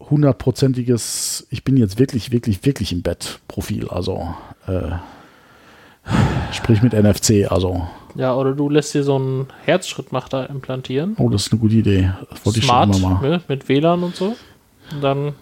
[0.00, 3.88] hundertprozentiges, ich bin jetzt wirklich, wirklich, wirklich im Bett Profil.
[3.88, 4.34] Also,
[4.66, 4.92] äh,
[6.52, 7.50] sprich mit NFC.
[7.50, 7.88] Also,
[8.20, 11.16] Ja, oder du lässt dir so einen Herzschrittmacher implantieren.
[11.18, 12.12] oh, das ist eine gute Idee.
[12.28, 13.30] Das wollte Smart, ich schon immer mal.
[13.30, 14.36] ne, mit WLAN und so.
[14.92, 15.32] Und dann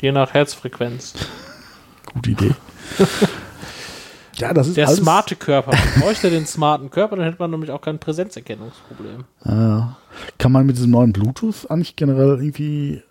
[0.00, 1.14] je nach Herzfrequenz.
[2.12, 2.52] Gute Idee.
[4.38, 5.72] Ja, das ist Der alles, smarte Körper.
[5.72, 9.24] Man bräuchte den smarten Körper, dann hätte man nämlich auch kein Präsenzerkennungsproblem.
[9.44, 9.82] Äh,
[10.38, 13.02] kann man mit diesem neuen Bluetooth eigentlich generell irgendwie.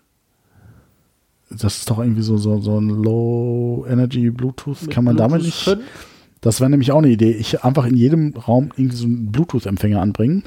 [1.48, 4.90] Das ist doch irgendwie so, so, so ein Low-Energy-Bluetooth.
[4.90, 5.86] Kann man Mit damit Bluetooth nicht.
[5.86, 6.06] 5?
[6.42, 7.30] Das wäre nämlich auch eine Idee.
[7.32, 10.42] Ich einfach in jedem Raum irgendwie so einen Bluetooth-Empfänger anbringen.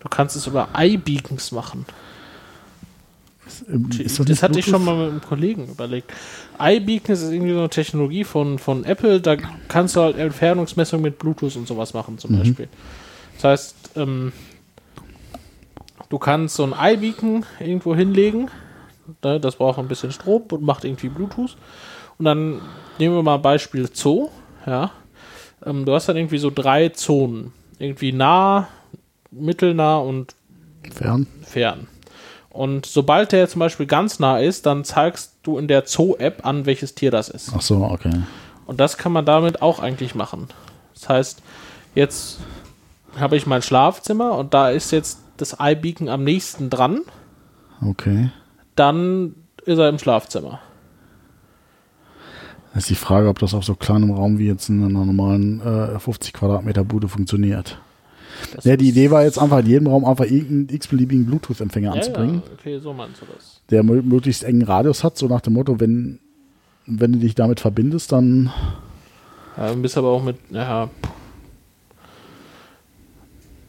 [0.00, 1.86] Du kannst es über iBeacons machen.
[3.68, 6.12] Ähm, ist das nicht hatte ich schon mal mit einem Kollegen überlegt.
[6.60, 9.36] iBeacons ist irgendwie so eine Technologie von, von Apple, da
[9.68, 12.38] kannst du halt Entfernungsmessung mit Bluetooth und sowas machen zum Mhm.
[12.38, 12.68] Beispiel.
[13.36, 14.32] Das heißt, ähm,
[16.08, 18.50] du kannst so ein iBeacon irgendwo hinlegen,
[19.22, 21.56] ne, das braucht ein bisschen Strom und macht irgendwie Bluetooth.
[22.18, 22.60] Und dann
[22.98, 24.30] nehmen wir mal Beispiel Zoo,
[24.66, 24.90] ja.
[25.64, 27.52] Ähm, du hast dann irgendwie so drei Zonen.
[27.78, 28.68] Irgendwie nah,
[29.30, 30.34] mittelnah und
[30.92, 31.26] Fern.
[31.42, 31.88] fern.
[32.50, 36.64] Und sobald der zum Beispiel ganz nah ist, dann zeigst du in der Zoo-App an,
[36.64, 37.52] welches Tier das ist.
[37.54, 38.22] Ach so, okay.
[38.66, 40.48] Und das kann man damit auch eigentlich machen.
[40.94, 41.42] Das heißt,
[41.94, 42.38] jetzt
[43.18, 47.00] habe ich mein Schlafzimmer und da ist jetzt das iBeacon am nächsten dran.
[47.86, 48.30] Okay.
[48.74, 49.34] Dann
[49.64, 50.60] ist er im Schlafzimmer.
[52.76, 55.62] Das ist die Frage, ob das auf so kleinem Raum wie jetzt in einer normalen
[55.62, 57.78] äh, 50 Quadratmeter Bude funktioniert.
[58.54, 61.94] Das Ja, die Idee war jetzt einfach in jedem Raum einfach irgendeinen x-beliebigen Bluetooth-Empfänger ja,
[61.94, 63.62] anzubringen, ja, okay, so meinst du das.
[63.70, 66.18] der mö- möglichst engen Radius hat, so nach dem Motto, wenn,
[66.84, 68.52] wenn du dich damit verbindest, dann
[69.56, 70.90] Ja, du bist aber auch mit, ja.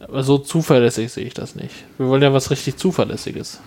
[0.00, 1.74] Aber so zuverlässig sehe ich das nicht.
[1.96, 3.60] Wir wollen ja was richtig Zuverlässiges.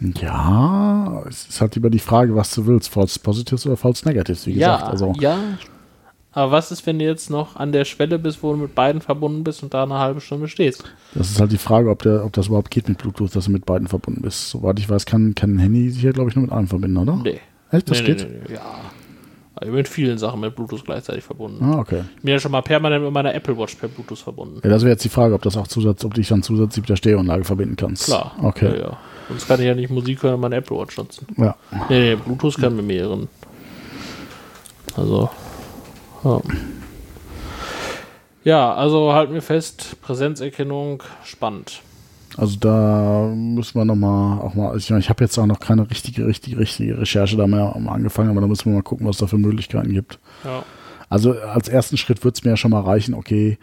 [0.00, 4.46] Ja, es ist halt über die Frage, was du willst, False Positives oder False Negatives,
[4.46, 4.82] wie gesagt.
[4.82, 5.38] ja, Also, ja.
[6.32, 9.00] Aber was ist, wenn du jetzt noch an der Schwelle bist, wo du mit beiden
[9.00, 10.84] verbunden bist und da eine halbe Stunde stehst?
[11.14, 13.50] das ist halt die Frage, ob, der, ob das überhaupt geht mit Bluetooth, dass du
[13.50, 14.50] mit beiden verbunden bist.
[14.50, 16.98] Soweit ich weiß, kann, kann ein Handy sich ja, glaube ich, nur mit einem verbinden,
[16.98, 17.16] oder?
[17.16, 17.40] Nee.
[17.72, 18.28] Echt, das nee, geht?
[18.30, 18.80] Nee, nee, ja.
[19.60, 21.62] Bin mit vielen Sachen mit Bluetooth gleichzeitig verbunden.
[21.62, 22.02] Ah, okay.
[22.16, 24.60] Ich bin ja schon mal permanent mit meiner Apple Watch per Bluetooth verbunden.
[24.64, 26.82] Ja, das wäre jetzt die Frage, ob das auch Zusatz, ob du dich dann zusätzlich
[26.82, 28.06] mit der Stereoanlage verbinden kannst.
[28.06, 28.34] Klar.
[28.40, 28.78] Okay.
[28.78, 28.98] Ja, ja.
[29.30, 31.26] Sonst kann ich ja nicht Musik hören und meine Apple Watch nutzen.
[31.36, 31.54] Ja.
[31.88, 33.28] Nee, nee, Bluetooth kann mit mehreren.
[34.96, 35.30] Also.
[36.24, 36.40] Ja.
[38.42, 41.82] Ja, also halten wir fest, Präsenzerkennung, spannend.
[42.36, 46.26] Also da müssen wir nochmal auch mal, ich, ich habe jetzt auch noch keine richtige,
[46.26, 49.38] richtige, richtige Recherche da mehr angefangen, aber da müssen wir mal gucken, was da für
[49.38, 50.18] Möglichkeiten gibt.
[50.44, 50.62] Ja.
[51.08, 53.58] Also als ersten Schritt wird es mir ja schon mal reichen, okay,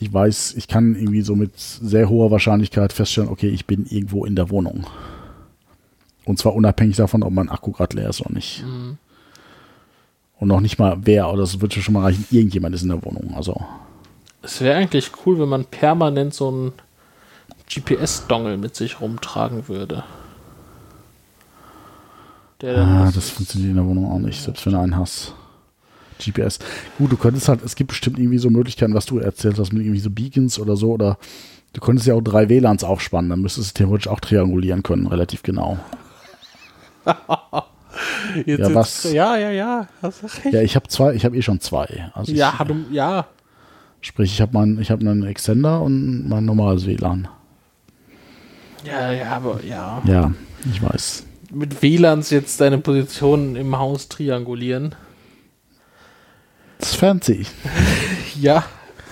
[0.00, 4.24] ich weiß, ich kann irgendwie so mit sehr hoher Wahrscheinlichkeit feststellen, okay, ich bin irgendwo
[4.24, 4.86] in der Wohnung.
[6.24, 8.64] Und zwar unabhängig davon, ob mein Akku gerade leer ist oder nicht.
[8.64, 8.98] Mhm.
[10.38, 13.04] Und noch nicht mal wer, oder es wird schon mal reichen, irgendjemand ist in der
[13.04, 13.34] Wohnung.
[13.36, 13.60] Also
[14.42, 16.72] Es wäre eigentlich cool, wenn man permanent so einen
[17.68, 20.02] GPS-Dongle mit sich rumtragen würde.
[22.62, 25.34] Der Ah, das- das funktioniert in der Wohnung auch nicht, selbst wenn du einen hast.
[26.20, 26.58] GPS.
[26.98, 29.82] Gut, du könntest halt, es gibt bestimmt irgendwie so Möglichkeiten, was du erzählt hast, mit
[29.82, 31.18] irgendwie so Beacons oder so, oder
[31.72, 35.42] du könntest ja auch drei WLANs aufspannen, dann müsstest du theoretisch auch triangulieren können, relativ
[35.42, 35.78] genau.
[38.46, 39.88] Jetzt, Ja, jetzt- was- Ja, ja, ja.
[40.02, 40.52] Recht.
[40.54, 42.10] Ja, ich habe zwei, ich habe eh schon zwei.
[42.14, 43.26] Also Ja, ich, du, ja.
[44.00, 47.26] sprich, ich habe mein, ich habe einen Extender und mein normales WLAN.
[48.84, 50.00] Ja, ja, aber ja.
[50.06, 50.32] Ja,
[50.72, 51.24] ich weiß.
[51.52, 54.94] Mit WLANs jetzt deine Position im Haus triangulieren.
[56.80, 57.46] Das ist fancy.
[58.40, 58.64] Ja,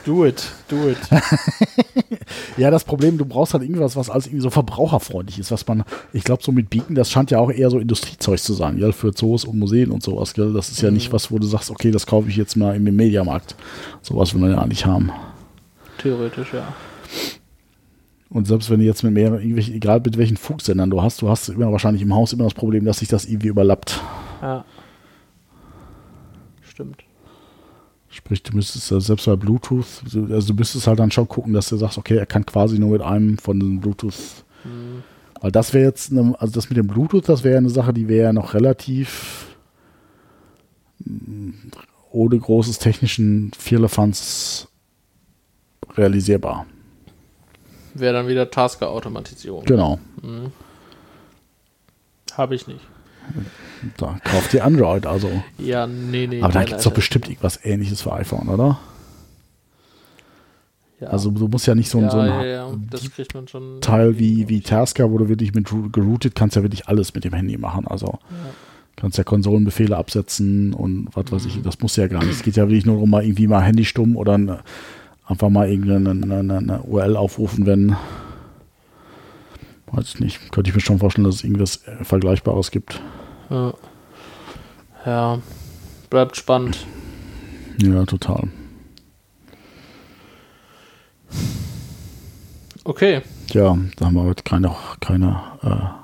[0.05, 0.99] do it, do it.
[2.57, 5.85] Ja, das Problem, du brauchst halt irgendwas, was alles irgendwie so verbraucherfreundlich ist, was man,
[6.13, 8.93] ich glaube, so mit Beacon, das scheint ja auch eher so Industriezeug zu sein, gell,
[8.93, 10.53] für Zoos und Museen und sowas, gell.
[10.53, 12.85] Das ist ja nicht was, wo du sagst, okay, das kaufe ich jetzt mal im
[12.85, 13.55] Mediamarkt.
[14.03, 15.13] Sowas will man ja eigentlich haben.
[15.99, 16.75] Theoretisch, ja.
[18.31, 21.29] Und selbst wenn du jetzt mit mehreren, irgendwelchen, egal mit welchen Funksendern du hast, du
[21.29, 24.01] hast immer wahrscheinlich im Haus immer das Problem, dass sich das irgendwie überlappt.
[24.43, 24.65] Ja.
[26.61, 27.08] Stimmt.
[28.19, 31.53] Sprich, du müsstest äh, selbst bei Bluetooth, so- also du müsstest halt dann schon gucken,
[31.53, 34.45] dass du sagst, okay, er kann quasi nur mit einem von den Bluetooth.
[35.41, 38.09] Weil das wäre jetzt, eine, also das mit dem Bluetooth, das wäre eine Sache, die
[38.09, 39.57] wäre ja noch relativ
[41.05, 41.51] mm,
[42.11, 44.67] ohne großes technischen Firlefanz
[45.97, 46.67] realisierbar.
[47.95, 49.65] Wäre dann wieder Tasker-Automatisierung.
[49.65, 49.99] Genau.
[52.33, 52.81] Habe ich nicht.
[53.97, 55.31] Da kauft ihr Android, also.
[55.59, 56.43] Ja, nee, nee.
[56.43, 58.79] Aber da gibt es doch nein, bestimmt irgendwas ähnliches für iPhone, oder?
[61.01, 61.09] Ja.
[61.09, 63.81] Also du musst ja nicht so, ein ja, so ein ja.
[63.81, 67.33] Teil wie, wie Tasker, wo du wirklich mit geroutet kannst ja wirklich alles mit dem
[67.35, 67.87] Handy machen.
[67.87, 68.19] Also
[68.97, 71.51] kannst ja Konsolenbefehle absetzen und was weiß Mhm.
[71.51, 72.33] ich, das muss ja gar nicht.
[72.33, 74.59] Es geht ja wirklich nur darum, mal irgendwie mal Handy stumm oder eine,
[75.25, 77.95] einfach mal irgendeine eine, eine, eine URL aufrufen, wenn
[79.93, 80.53] weiß ich nicht.
[80.53, 83.01] Könnte ich mir schon vorstellen, dass es irgendwas äh, Vergleichbares gibt.
[83.51, 83.75] Ja.
[85.07, 85.39] ja.
[86.11, 86.87] Bleibt spannend.
[87.81, 88.49] Ja, total.
[92.85, 93.23] Okay.
[93.51, 95.99] Ja, da haben wir heute keine, keine äh,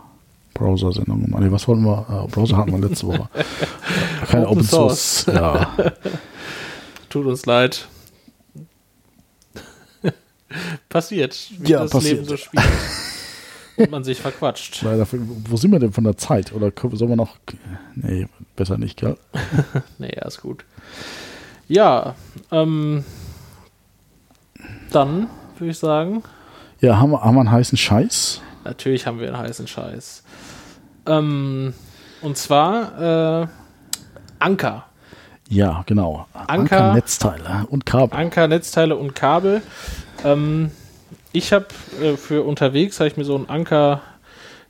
[0.54, 1.42] Browser-Sendung gemacht.
[1.42, 2.26] Nee, was wollten wir?
[2.26, 3.28] Äh, Browser hatten wir letzte Woche.
[4.26, 5.26] Keine Open Open Source.
[5.26, 5.74] Ja.
[7.10, 7.86] Tut uns leid.
[10.88, 12.14] passiert, wie Ja, das passiert.
[12.14, 12.64] Leben so spielt.
[13.76, 14.82] Und man sich verquatscht.
[14.82, 16.52] Leider, wo sind wir denn von der Zeit?
[16.52, 17.36] Oder sollen wir noch.
[17.94, 19.16] Nee, besser nicht, gell?
[19.98, 20.64] Nee, ja, ist gut.
[21.66, 22.14] Ja,
[22.52, 23.04] ähm,
[24.92, 26.22] dann würde ich sagen,
[26.80, 28.40] Ja, haben wir, haben wir einen heißen Scheiß?
[28.64, 30.22] natürlich haben wir einen heißen Scheiß.
[31.06, 31.74] Ähm,
[32.22, 33.46] und zwar äh,
[34.38, 34.86] Anker.
[35.50, 36.26] Ja, genau.
[36.32, 38.18] Anker- Netzteile und Kabel.
[38.18, 39.60] Anker, Netzteile und Kabel.
[40.24, 40.70] Ähm,
[41.34, 41.66] ich habe
[42.02, 44.00] äh, für unterwegs habe ich mir so ein Anker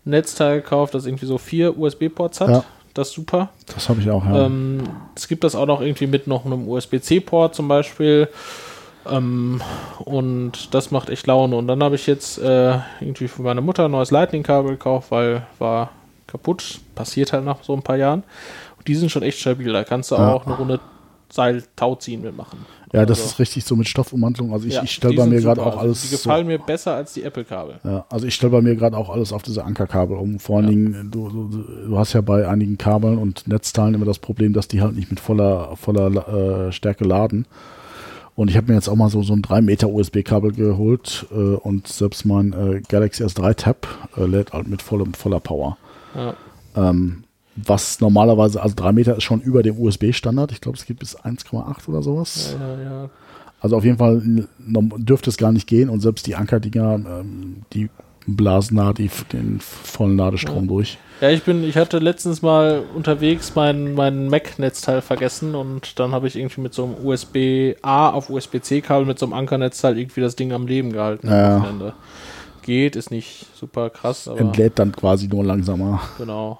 [0.04, 2.48] Netzteil gekauft, das irgendwie so vier USB-Ports hat.
[2.50, 2.64] Ja.
[2.92, 3.48] Das ist super.
[3.74, 4.46] Das habe ich auch, ja.
[4.46, 4.82] Ähm,
[5.16, 8.28] es gibt das auch noch irgendwie mit noch einem USB-C-Port zum Beispiel.
[9.10, 9.60] Ähm,
[9.98, 11.56] und das macht echt Laune.
[11.56, 15.46] Und dann habe ich jetzt äh, irgendwie für meine Mutter ein neues Lightning-Kabel gekauft, weil
[15.58, 15.90] war
[16.26, 16.80] kaputt.
[16.94, 18.22] Passiert halt nach so ein paar Jahren.
[18.78, 19.72] Und die sind schon echt stabil.
[19.72, 20.32] Da kannst du Ja.
[20.32, 20.80] auch eine Runde
[21.30, 22.64] Seil-Tau ziehen mitmachen.
[22.94, 24.52] Ja, das also- ist richtig so mit Stoffummantelung.
[24.52, 26.02] Also ich, Ja, ich stelle die bei mir gerade auch Also alles.
[26.02, 27.80] Die so, gefallen mir besser als die Apple-Kabel.
[27.84, 30.38] ja, also ich stelle bei mir gerade auch alles auf diese Ankerkabel um.
[30.38, 30.70] Vor allen Ja.
[30.70, 34.68] Dingen, du, du, du hast ja bei einigen Kabeln und Netzteilen immer das Problem, dass
[34.68, 37.46] die halt nicht mit voller, voller äh, Stärke laden.
[38.36, 41.36] Und ich habe mir jetzt auch mal so, so ein 3 Meter USB-Kabel geholt äh,
[41.36, 43.86] und selbst mein äh, Galaxy S3 Tab
[44.16, 45.76] äh, lädt halt mit vollem, voller Power.
[46.16, 46.34] Ja.
[46.76, 47.22] Ähm,
[47.56, 50.52] was normalerweise, also 3 Meter ist schon über dem USB-Standard.
[50.52, 52.56] Ich glaube, es geht bis 1,8 oder sowas.
[52.58, 53.10] Ja, ja, ja.
[53.60, 54.22] Also auf jeden Fall
[54.58, 57.88] dürfte es gar nicht gehen und selbst die Ankerdinger, ähm, die
[58.26, 60.98] blasen da die, den vollen Ladestrom durch.
[61.20, 66.26] Ja, ich bin, ich hatte letztens mal unterwegs mein, mein Mac-Netzteil vergessen und dann habe
[66.26, 70.52] ich irgendwie mit so einem USB-A auf USB-C-Kabel mit so einem Ankernetzteil irgendwie das Ding
[70.52, 71.28] am Leben gehalten.
[71.28, 71.60] am Ja.
[71.60, 71.92] Wochenende.
[72.62, 76.00] Geht, ist nicht super krass, aber Entlädt dann quasi nur langsamer.
[76.18, 76.58] genau.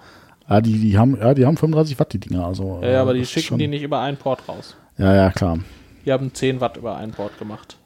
[0.49, 2.47] Ja, die, die haben, ja, die haben 35 Watt, die Dinger.
[2.47, 4.77] Also, Ja, ja, aber äh, die schicken die nicht über einen Port raus.
[4.99, 5.59] Ja, ja, klar.
[6.05, 7.77] Die haben 10 Watt über einen Port gemacht.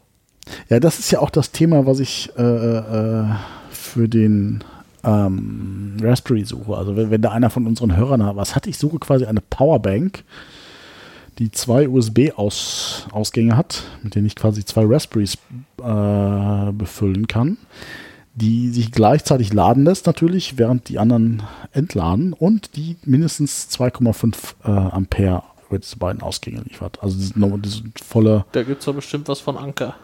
[0.68, 3.24] Ja, das ist ja auch das Thema, was ich äh, äh,
[3.70, 4.64] für den
[5.04, 6.76] ähm, Raspberry suche.
[6.76, 9.40] Also wenn, wenn da einer von unseren Hörern hat, was hatte ich, suche quasi eine
[9.40, 10.24] Powerbank,
[11.38, 15.38] die zwei USB-Ausgänge hat, mit denen ich quasi zwei Raspberries
[15.80, 17.59] äh, befüllen kann,
[18.41, 24.70] die sich gleichzeitig laden lässt natürlich, während die anderen entladen und die mindestens 2,5 äh,
[24.70, 27.03] Ampere über diese beiden Ausgänge liefert.
[27.03, 29.95] Also noch- die sind volle Da gibt es doch bestimmt was von Anker.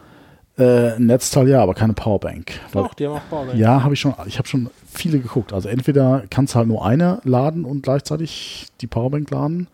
[0.57, 2.51] äh, Netzteil ja, aber keine Powerbank.
[2.71, 3.57] Doch, die haben auch Powerbank.
[3.59, 4.13] ja, habe ich schon.
[4.25, 5.51] Ich habe schon viele geguckt.
[5.51, 9.67] Also entweder kannst du halt nur eine laden und gleichzeitig die Powerbank laden.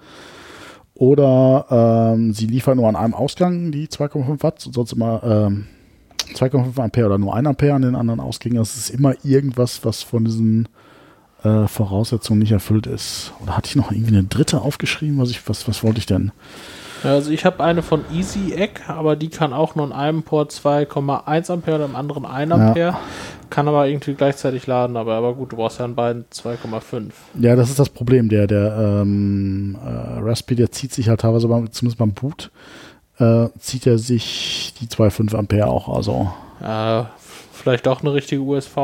[0.95, 5.68] Oder ähm, sie liefern nur an einem Ausgang die 2,5 Watt, sonst immer ähm,
[6.36, 8.57] 2,5 Ampere oder nur 1 Ampere an den anderen Ausgängen.
[8.57, 10.67] Das ist immer irgendwas, was von diesen
[11.43, 13.34] äh, Voraussetzungen nicht erfüllt ist.
[13.41, 15.17] Oder hatte ich noch irgendwie eine dritte aufgeschrieben?
[15.17, 16.32] Was, ich, was, was wollte ich denn?
[17.03, 20.23] Ja, Also ich habe eine von Easy Egg, aber die kann auch nur in einem
[20.23, 22.97] Port 2,1 Ampere und im anderen 1 Ampere.
[23.49, 27.11] Kann aber irgendwie gleichzeitig laden, aber, aber gut, du brauchst ja in beiden 2,5.
[27.39, 28.29] Ja, das ist das Problem.
[28.29, 32.49] Der, der ähm, äh, Raspberry, der zieht sich halt teilweise, beim, zumindest beim Boot,
[33.22, 35.88] äh, zieht er sich die 2,5 Ampere auch.
[35.95, 37.09] Also, Ja,
[37.53, 38.76] vielleicht auch eine richtige USV.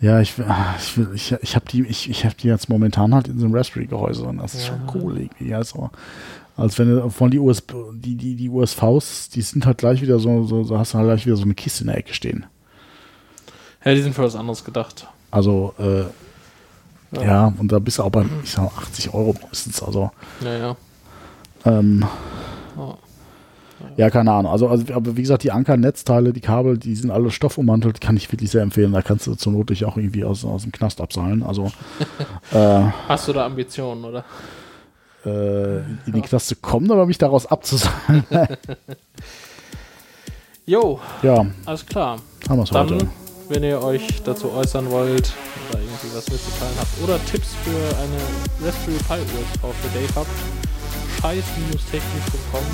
[0.00, 0.34] ja, ich,
[0.78, 3.44] ich, will- ich, ich habe die, ich, ich hab die jetzt momentan halt in so
[3.46, 4.92] einem Raspberry-Gehäuse und das ist schon Ja.
[4.94, 5.54] cool irgendwie.
[5.54, 5.90] Also,
[6.56, 10.18] als wenn du von die, USB, die, die, die USVs, die sind halt gleich wieder
[10.18, 12.46] so, so, so hast du halt gleich wieder so eine Kiste in der Ecke stehen.
[13.84, 15.06] Ja, die sind für was anderes gedacht.
[15.30, 16.02] Also, äh,
[17.16, 17.22] Ja.
[17.22, 17.54] ja.
[17.58, 19.82] und da bist du auch bei, ich sag mal, 80 Euro meistens.
[19.82, 20.10] Also,
[20.40, 20.76] Naja.
[21.64, 22.04] Ähm,
[22.76, 22.94] Oh.
[23.96, 24.50] Ja, keine Ahnung.
[24.52, 28.30] Also, also aber wie gesagt, die Anker-Netzteile, die Kabel, die sind alle stoffummantelt, kann ich
[28.32, 28.92] wirklich sehr empfehlen.
[28.92, 31.42] Da kannst du zur Not dich auch irgendwie aus, aus dem Knast abseilen.
[31.42, 31.70] Also
[32.52, 34.24] äh, Hast du da Ambitionen, oder?
[35.26, 38.24] äh, in die Knast zu kommen oder mich daraus abzuseilen.
[40.64, 42.18] Jo, ja, alles klar.
[42.48, 43.08] haben wir es Dann, heute.
[43.48, 45.32] wenn ihr euch dazu äußern wollt
[45.70, 50.28] oder irgendwie was mitzuteilen habt oder Tipps für eine Raspberry Pi USV für Dave habt,
[51.20, 52.64] scheiß-technik.com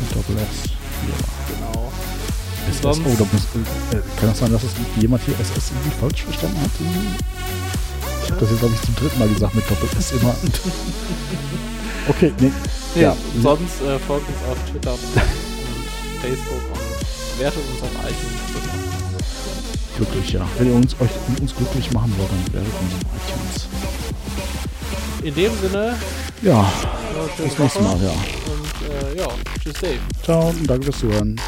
[0.00, 0.70] mit Doppel S.
[1.06, 1.16] Ja.
[1.54, 1.92] Genau.
[2.70, 3.42] Ist das, oh, da muss,
[3.92, 6.70] äh, kann das sein, dass es jemand hier SS irgendwie falsch verstanden hat?
[8.24, 10.34] Ich habe das jetzt, glaube ich, zum dritten Mal gesagt mit Doppel S immer.
[12.08, 12.50] okay, nee.
[12.94, 13.16] nee ja.
[13.40, 15.00] Sonst äh, folgt uns auf Twitter und
[16.20, 18.56] Facebook und wertet uns auf iTunes.
[19.96, 20.46] Glücklich, ja.
[20.58, 23.68] Wenn ihr uns, euch, mit uns glücklich machen wollt, dann werdet uns auf iTunes.
[25.22, 25.96] In dem Sinne.
[26.42, 26.70] Ja.
[27.36, 28.10] Bis nächstes Mal, ja.
[28.10, 29.28] Und äh, ja,
[29.62, 29.98] tschüss Dave.
[30.22, 31.40] Ciao und danke fürs Zuhören.